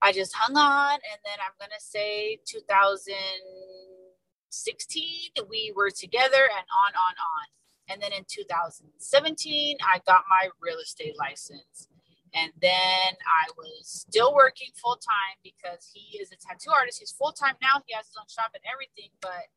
I 0.00 0.12
just 0.12 0.32
hung 0.34 0.56
on, 0.56 0.94
and 0.94 1.20
then 1.24 1.38
I'm 1.44 1.54
gonna 1.58 1.80
say 1.80 2.38
2016 2.46 5.32
we 5.48 5.72
were 5.76 5.90
together, 5.90 6.42
and 6.42 6.66
on, 6.70 6.94
on, 6.94 7.16
on. 7.18 7.48
And 7.90 8.00
then 8.02 8.12
in 8.12 8.24
2017, 8.28 9.78
I 9.80 9.98
got 10.06 10.24
my 10.28 10.50
real 10.60 10.78
estate 10.78 11.16
license. 11.18 11.88
And 12.34 12.52
then 12.60 13.16
I 13.24 13.48
was 13.56 14.04
still 14.06 14.34
working 14.34 14.68
full 14.76 14.96
time 14.96 15.38
because 15.42 15.88
he 15.92 16.18
is 16.18 16.30
a 16.30 16.36
tattoo 16.36 16.70
artist. 16.70 16.98
He's 17.00 17.12
full 17.12 17.32
time 17.32 17.56
now. 17.62 17.82
He 17.86 17.94
has 17.94 18.06
his 18.06 18.16
own 18.20 18.28
shop 18.28 18.50
and 18.52 18.62
everything. 18.70 19.08
But 19.22 19.48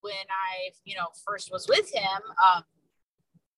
when 0.00 0.26
I, 0.26 0.72
you 0.84 0.96
know, 0.96 1.06
first 1.24 1.52
was 1.52 1.68
with 1.68 1.94
him, 1.94 2.22
um, 2.42 2.64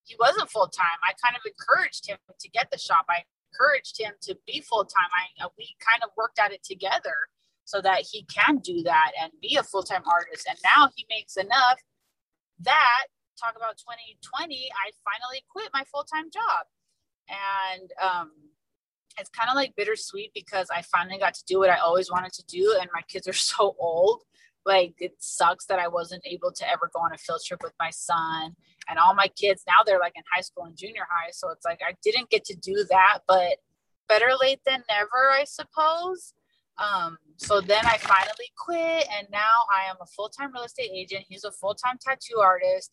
he 0.05 0.15
wasn't 0.21 0.51
full 0.51 0.69
time. 0.69 1.01
I 1.03 1.15
kind 1.25 1.37
of 1.37 1.43
encouraged 1.49 2.07
him 2.07 2.19
to 2.39 2.49
get 2.51 2.71
the 2.71 2.77
shop. 2.77 3.07
I 3.09 3.25
encouraged 3.55 4.01
him 4.01 4.13
to 4.23 4.37
be 4.47 4.61
full 4.61 4.85
time. 4.85 5.09
I 5.15 5.45
uh, 5.45 5.49
we 5.59 5.77
kind 5.81 6.03
of 6.03 6.11
worked 6.17 6.39
at 6.39 6.53
it 6.53 6.63
together 6.63 7.15
so 7.65 7.81
that 7.81 8.03
he 8.11 8.25
can 8.25 8.59
do 8.59 8.83
that 8.83 9.13
and 9.21 9.33
be 9.41 9.57
a 9.57 9.63
full 9.63 9.83
time 9.83 10.03
artist. 10.11 10.47
And 10.49 10.59
now 10.65 10.91
he 10.95 11.07
makes 11.09 11.37
enough 11.37 11.81
that 12.61 13.07
talk 13.41 13.55
about 13.57 13.77
2020. 13.79 14.71
I 14.71 14.91
finally 15.05 15.45
quit 15.51 15.71
my 15.73 15.85
full 15.91 16.05
time 16.05 16.31
job, 16.31 16.67
and 17.29 17.91
um, 18.03 18.31
it's 19.19 19.31
kind 19.31 19.49
of 19.51 19.57
like 19.57 19.75
bittersweet 19.77 20.33
because 20.35 20.69
I 20.75 20.83
finally 20.83 21.19
got 21.19 21.35
to 21.35 21.45
do 21.47 21.59
what 21.59 21.71
I 21.71 21.77
always 21.77 22.11
wanted 22.11 22.33
to 22.35 22.45
do, 22.47 22.77
and 22.81 22.89
my 22.93 23.03
kids 23.09 23.29
are 23.29 23.33
so 23.33 23.77
old. 23.79 24.23
Like 24.67 24.95
it 24.99 25.17
sucks 25.19 25.67
that 25.67 25.79
I 25.79 25.89
wasn't 25.89 26.23
able 26.27 26.51
to 26.53 26.71
ever 26.71 26.91
go 26.93 27.01
on 27.01 27.13
a 27.13 27.19
field 27.19 27.43
trip 27.47 27.63
with 27.63 27.75
my 27.79 27.91
son 27.91 28.57
and 28.89 28.99
all 28.99 29.15
my 29.15 29.29
kids 29.29 29.63
now 29.67 29.83
they're 29.87 29.99
like 30.01 30.13
in 30.17 30.23
high 30.33 30.41
school 30.41 30.65
and 30.65 30.77
junior 30.77 31.07
high 31.11 31.31
so 31.33 31.51
it's 31.51 31.65
like 31.65 31.81
i 31.87 31.95
didn't 32.03 32.31
get 32.31 32.45
to 32.45 32.57
do 32.57 32.85
that 32.91 33.19
but 33.27 33.57
better 34.09 34.31
late 34.41 34.61
than 34.67 34.83
never 34.89 35.31
i 35.33 35.45
suppose. 35.45 36.35
Um, 36.77 37.19
so 37.37 37.61
then 37.61 37.87
i 37.87 37.99
finally 37.99 38.51
quit 38.59 39.07
and 39.17 39.29
now 39.31 39.63
i 39.73 39.89
am 39.89 39.97
a 40.01 40.07
full-time 40.07 40.53
real 40.53 40.65
estate 40.65 40.91
agent. 40.93 41.25
He's 41.29 41.45
a 41.45 41.53
full-time 41.53 41.99
tattoo 42.01 42.41
artist. 42.41 42.91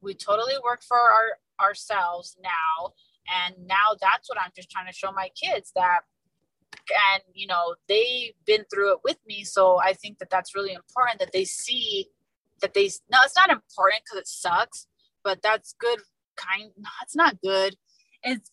We 0.00 0.14
totally 0.14 0.54
work 0.64 0.82
for 0.82 0.98
our 0.98 1.38
ourselves 1.60 2.36
now 2.42 2.92
and 3.30 3.54
now 3.66 3.94
that's 4.00 4.28
what 4.28 4.38
i'm 4.40 4.50
just 4.56 4.70
trying 4.70 4.86
to 4.86 4.92
show 4.92 5.12
my 5.12 5.28
kids 5.40 5.72
that 5.74 6.00
and 7.14 7.22
you 7.34 7.46
know 7.46 7.74
they've 7.88 8.32
been 8.46 8.64
through 8.72 8.92
it 8.92 8.98
with 9.04 9.18
me 9.26 9.44
so 9.44 9.78
i 9.82 9.92
think 9.92 10.18
that 10.18 10.30
that's 10.30 10.54
really 10.54 10.72
important 10.72 11.18
that 11.18 11.32
they 11.32 11.44
see 11.44 12.06
that 12.60 12.74
they 12.74 12.90
no 13.10 13.18
it's 13.24 13.36
not 13.36 13.50
important 13.50 14.02
because 14.04 14.20
it 14.20 14.28
sucks 14.28 14.86
but 15.24 15.42
that's 15.42 15.74
good 15.78 16.00
kind 16.40 16.70
it's 17.02 17.16
not 17.16 17.40
good. 17.42 17.76
It's 18.22 18.50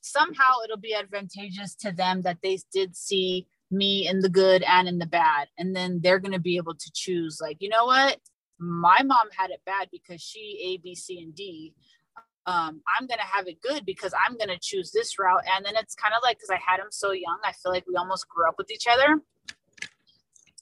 somehow 0.00 0.62
it'll 0.64 0.76
be 0.76 0.94
advantageous 0.94 1.74
to 1.74 1.92
them 1.92 2.22
that 2.22 2.38
they 2.42 2.58
did 2.72 2.96
see 2.96 3.46
me 3.70 4.08
in 4.08 4.20
the 4.20 4.28
good 4.28 4.62
and 4.62 4.88
in 4.88 4.98
the 4.98 5.06
bad 5.06 5.48
and 5.58 5.76
then 5.76 6.00
they're 6.02 6.20
going 6.20 6.32
to 6.32 6.38
be 6.38 6.56
able 6.56 6.74
to 6.74 6.90
choose 6.94 7.38
like 7.42 7.58
you 7.60 7.68
know 7.68 7.84
what? 7.84 8.18
My 8.58 9.02
mom 9.04 9.28
had 9.36 9.50
it 9.50 9.60
bad 9.66 9.88
because 9.92 10.20
she 10.20 10.74
a 10.74 10.82
b 10.82 10.94
c 10.94 11.20
and 11.20 11.34
d. 11.34 11.74
Um, 12.46 12.80
i'm 12.98 13.06
going 13.06 13.18
to 13.18 13.26
have 13.26 13.46
it 13.46 13.60
good 13.60 13.84
because 13.84 14.14
i'm 14.14 14.38
going 14.38 14.48
to 14.48 14.58
choose 14.58 14.90
this 14.90 15.18
route 15.18 15.42
and 15.54 15.66
then 15.66 15.74
it's 15.76 15.94
kind 15.94 16.14
of 16.16 16.22
like 16.22 16.38
because 16.38 16.48
i 16.48 16.56
had 16.56 16.80
him 16.80 16.88
so 16.88 17.12
young 17.12 17.36
i 17.44 17.52
feel 17.52 17.70
like 17.70 17.84
we 17.86 17.94
almost 17.94 18.26
grew 18.26 18.48
up 18.48 18.54
with 18.56 18.70
each 18.70 18.86
other. 18.90 19.20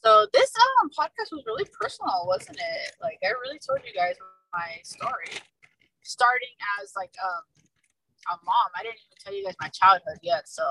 So 0.02 0.26
this 0.32 0.52
um, 0.82 0.90
podcast 0.90 1.30
was 1.30 1.44
really 1.46 1.64
personal 1.80 2.26
wasn't 2.26 2.58
it? 2.58 2.92
Like 3.00 3.20
i 3.22 3.28
really 3.44 3.60
told 3.64 3.80
you 3.86 3.94
guys 3.94 4.16
my 4.56 4.80
story. 4.82 5.36
Starting 6.02 6.56
as 6.80 6.92
like 6.96 7.12
a 7.20 8.36
mom, 8.44 8.70
I 8.74 8.82
didn't 8.82 9.00
even 9.06 9.18
tell 9.22 9.34
you 9.34 9.44
guys 9.44 9.54
my 9.60 9.68
childhood 9.68 10.18
yet, 10.22 10.48
so 10.48 10.62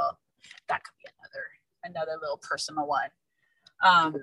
that 0.67 0.83
could 0.83 0.95
be 0.97 1.09
another 1.19 1.45
another 1.83 2.19
little 2.19 2.39
personal 2.41 2.87
one. 2.87 3.09
Um, 3.83 4.15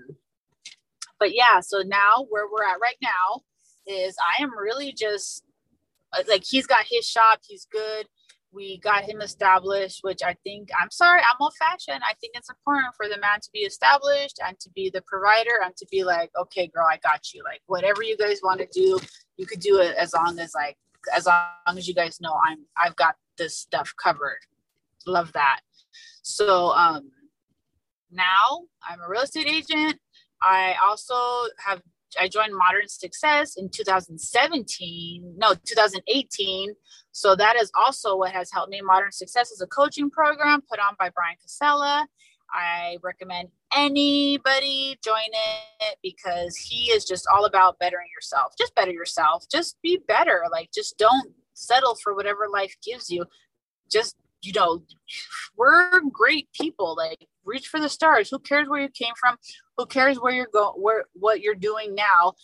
but 1.18 1.34
yeah, 1.34 1.60
so 1.60 1.82
now 1.86 2.26
where 2.28 2.46
we're 2.50 2.64
at 2.64 2.80
right 2.82 2.96
now 3.00 3.42
is 3.86 4.16
I 4.18 4.42
am 4.42 4.50
really 4.56 4.92
just 4.92 5.44
like 6.28 6.44
he's 6.44 6.66
got 6.66 6.84
his 6.88 7.06
shop, 7.08 7.40
he's 7.46 7.66
good 7.70 8.06
we 8.52 8.78
got 8.78 9.04
him 9.04 9.20
established, 9.20 10.00
which 10.02 10.22
I 10.22 10.36
think 10.44 10.68
I'm 10.80 10.90
sorry, 10.90 11.20
I'm 11.20 11.36
old 11.40 11.54
fashioned. 11.58 12.02
I 12.04 12.14
think 12.20 12.34
it's 12.36 12.50
important 12.50 12.94
for 12.96 13.08
the 13.08 13.18
man 13.18 13.40
to 13.40 13.48
be 13.52 13.60
established 13.60 14.38
and 14.46 14.58
to 14.60 14.70
be 14.70 14.90
the 14.90 15.02
provider 15.02 15.60
and 15.64 15.74
to 15.76 15.86
be 15.90 16.04
like, 16.04 16.30
okay, 16.38 16.66
girl, 16.66 16.86
I 16.88 16.98
got 16.98 17.32
you. 17.32 17.42
Like 17.44 17.62
whatever 17.66 18.02
you 18.02 18.16
guys 18.16 18.40
want 18.42 18.60
to 18.60 18.68
do, 18.72 18.98
you 19.42 19.46
could 19.46 19.58
do 19.58 19.80
it 19.80 19.96
as 19.96 20.14
long 20.14 20.38
as 20.38 20.54
like 20.54 20.78
as 21.16 21.26
long 21.26 21.76
as 21.76 21.88
you 21.88 21.94
guys 21.94 22.20
know 22.20 22.32
I'm 22.46 22.58
I've 22.80 22.94
got 22.94 23.16
this 23.36 23.58
stuff 23.58 23.92
covered. 24.00 24.38
Love 25.04 25.32
that. 25.32 25.60
So 26.22 26.70
um 26.70 27.10
now 28.12 28.66
I'm 28.88 29.00
a 29.00 29.08
real 29.08 29.22
estate 29.22 29.48
agent. 29.48 29.98
I 30.40 30.76
also 30.86 31.14
have 31.66 31.82
I 32.20 32.28
joined 32.28 32.54
Modern 32.54 32.86
Success 32.86 33.56
in 33.56 33.68
2017, 33.68 35.34
no, 35.38 35.54
2018. 35.54 36.74
So 37.10 37.34
that 37.34 37.56
is 37.56 37.72
also 37.74 38.16
what 38.16 38.32
has 38.32 38.52
helped 38.52 38.70
me. 38.70 38.80
Modern 38.80 39.10
Success 39.10 39.50
is 39.50 39.60
a 39.60 39.66
coaching 39.66 40.08
program 40.08 40.60
put 40.70 40.78
on 40.78 40.94
by 40.98 41.08
Brian 41.08 41.36
Casella. 41.42 42.06
I 42.52 42.98
recommend 43.02 43.48
anybody 43.74 44.98
join 45.02 45.16
it 45.32 45.98
because 46.02 46.56
he 46.56 46.90
is 46.90 47.04
just 47.04 47.26
all 47.32 47.44
about 47.44 47.78
bettering 47.78 48.08
yourself. 48.14 48.52
Just 48.58 48.74
better 48.74 48.92
yourself. 48.92 49.46
Just 49.50 49.80
be 49.82 49.98
better. 50.06 50.44
Like, 50.50 50.70
just 50.72 50.98
don't 50.98 51.32
settle 51.54 51.94
for 51.94 52.14
whatever 52.14 52.48
life 52.52 52.76
gives 52.84 53.10
you. 53.10 53.24
Just, 53.90 54.16
you 54.42 54.52
know, 54.52 54.82
we're 55.56 56.00
great 56.10 56.48
people. 56.52 56.94
Like, 56.96 57.26
reach 57.44 57.68
for 57.68 57.80
the 57.80 57.88
stars. 57.88 58.28
Who 58.30 58.38
cares 58.38 58.68
where 58.68 58.82
you 58.82 58.88
came 58.88 59.14
from? 59.18 59.36
Who 59.78 59.86
cares 59.86 60.18
where 60.20 60.32
you're 60.32 60.48
going, 60.52 60.74
where 60.80 61.04
what 61.14 61.40
you're 61.40 61.54
doing 61.54 61.94
now? 61.94 62.34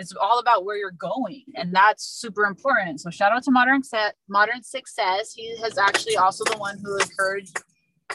It's 0.00 0.14
all 0.14 0.38
about 0.38 0.64
where 0.64 0.76
you're 0.76 0.92
going, 0.92 1.42
and 1.56 1.74
that's 1.74 2.04
super 2.04 2.44
important. 2.44 3.00
So 3.00 3.10
shout 3.10 3.32
out 3.32 3.42
to 3.42 3.50
Modern 3.50 3.82
Set, 3.82 4.14
Modern 4.28 4.62
Success. 4.62 5.32
He 5.32 5.56
has 5.60 5.76
actually 5.76 6.16
also 6.16 6.44
the 6.44 6.56
one 6.56 6.78
who 6.84 6.96
encouraged 6.98 7.60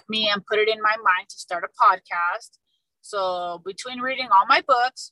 me 0.10 0.30
and 0.32 0.46
put 0.46 0.60
it 0.60 0.70
in 0.70 0.82
my 0.82 0.96
mind 0.98 1.30
to 1.30 1.38
start 1.38 1.64
a 1.64 1.84
podcast. 1.84 2.58
So 3.02 3.62
between 3.66 4.00
reading 4.00 4.30
all 4.32 4.46
my 4.48 4.62
books, 4.68 5.12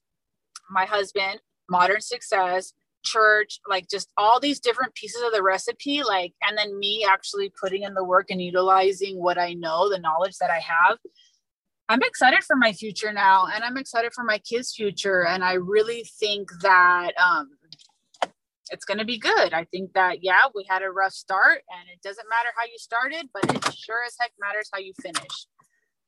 my 0.70 0.86
husband, 0.86 1.42
Modern 1.70 2.02
Success, 2.02 2.74
church, 3.04 3.60
like 3.68 3.90
just 3.90 4.10
all 4.18 4.40
these 4.40 4.60
different 4.60 4.94
pieces 4.96 5.22
of 5.24 5.32
the 5.34 5.44
recipe, 5.44 6.04
like, 6.04 6.34
and 6.48 6.58
then 6.58 6.78
me 6.78 7.06
actually 7.08 7.52
putting 7.62 7.84
in 7.84 7.94
the 7.94 8.04
work 8.04 8.28
and 8.30 8.42
utilizing 8.42 9.22
what 9.22 9.38
I 9.38 9.54
know, 9.54 9.90
the 9.90 10.00
knowledge 10.00 10.38
that 10.40 10.52
I 10.52 10.60
have. 10.60 10.98
I'm 11.90 12.04
excited 12.04 12.44
for 12.44 12.56
my 12.56 12.72
future 12.72 13.12
now, 13.12 13.48
and 13.54 13.64
I'm 13.64 13.76
excited 13.76 14.14
for 14.14 14.24
my 14.24 14.38
kids' 14.38 14.74
future. 14.74 15.26
And 15.26 15.44
I 15.44 15.54
really 15.54 16.06
think 16.20 16.50
that 16.62 17.12
um, 17.22 17.50
it's 18.72 18.86
going 18.86 18.98
to 18.98 19.06
be 19.06 19.18
good. 19.18 19.54
I 19.54 19.66
think 19.66 19.94
that, 19.94 20.24
yeah, 20.24 20.44
we 20.56 20.66
had 20.68 20.82
a 20.82 20.90
rough 20.90 21.14
start, 21.14 21.62
and 21.70 21.90
it 21.94 22.02
doesn't 22.02 22.28
matter 22.30 22.50
how 22.58 22.66
you 22.66 22.78
started, 22.78 23.30
but 23.34 23.44
it 23.54 23.74
sure 23.76 24.04
as 24.06 24.16
heck 24.20 24.32
matters 24.40 24.70
how 24.74 24.80
you 24.80 24.94
finish. 25.02 25.48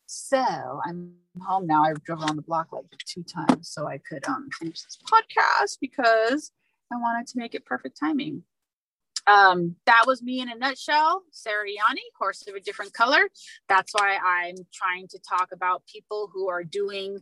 So 0.06 0.43
I'm 0.86 1.13
home 1.45 1.67
now. 1.67 1.84
I 1.84 1.93
drove 2.04 2.21
around 2.21 2.38
the 2.38 2.41
block 2.41 2.67
like 2.71 2.86
two 3.06 3.23
times 3.23 3.69
so 3.69 3.88
I 3.88 3.97
could 3.97 4.28
um, 4.28 4.49
finish 4.60 4.82
this 4.82 4.97
podcast 5.12 5.78
because 5.82 6.52
I 6.91 6.97
wanted 6.97 7.28
to 7.28 7.39
make 7.39 7.56
it 7.56 7.65
perfect 7.65 7.99
timing. 7.99 8.43
Um, 9.26 9.76
that 9.86 10.04
was 10.06 10.21
me 10.21 10.41
in 10.41 10.49
a 10.49 10.56
nutshell. 10.56 11.23
Sarah 11.32 11.67
Yanni, 11.67 12.02
horse 12.17 12.45
of 12.47 12.56
a 12.56 12.60
different 12.60 12.93
color. 12.93 13.30
That's 13.69 13.93
why 13.93 14.17
I'm 14.23 14.56
trying 14.73 15.08
to 15.10 15.19
talk 15.19 15.49
about 15.54 15.84
people 15.91 16.30
who 16.34 16.49
are 16.49 16.63
doing 16.63 17.19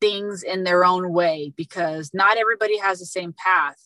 things 0.00 0.42
in 0.42 0.64
their 0.64 0.84
own 0.84 1.12
way 1.12 1.52
because 1.56 2.10
not 2.14 2.38
everybody 2.38 2.78
has 2.78 2.98
the 2.98 3.06
same 3.06 3.34
path. 3.34 3.76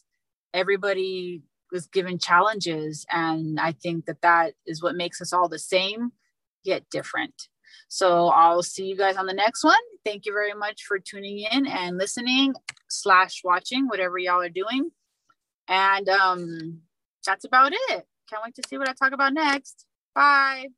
Everybody 0.55 1.43
was 1.71 1.87
given 1.89 2.19
challenges, 2.19 3.05
and 3.11 3.61
I 3.61 3.73
think 3.73 4.07
that 4.07 4.23
that 4.23 4.55
is 4.67 4.83
what 4.83 4.95
makes 4.95 5.21
us 5.21 5.33
all 5.33 5.49
the 5.49 5.59
same 5.59 6.13
yet 6.63 6.85
different. 6.91 7.49
So 7.89 8.29
I'll 8.29 8.63
see 8.63 8.87
you 8.87 8.97
guys 8.97 9.17
on 9.17 9.27
the 9.27 9.35
next 9.35 9.65
one. 9.65 9.75
Thank 10.05 10.27
you 10.27 10.33
very 10.33 10.55
much 10.55 10.83
for 10.85 10.99
tuning 10.99 11.41
in 11.51 11.67
and 11.67 11.99
listening 11.99 12.55
slash 12.89 13.43
watching 13.45 13.89
whatever 13.89 14.19
y'all 14.19 14.41
are 14.41 14.49
doing. 14.49 14.91
And 15.69 16.09
um, 16.09 16.81
that's 17.27 17.45
about 17.45 17.73
it. 17.73 18.07
Can't 18.31 18.43
wait 18.45 18.55
to 18.57 18.63
see 18.69 18.79
what 18.79 18.89
I 18.89 18.93
talk 18.93 19.13
about 19.13 19.35
next. 19.35 19.87
Bye. 20.15 20.69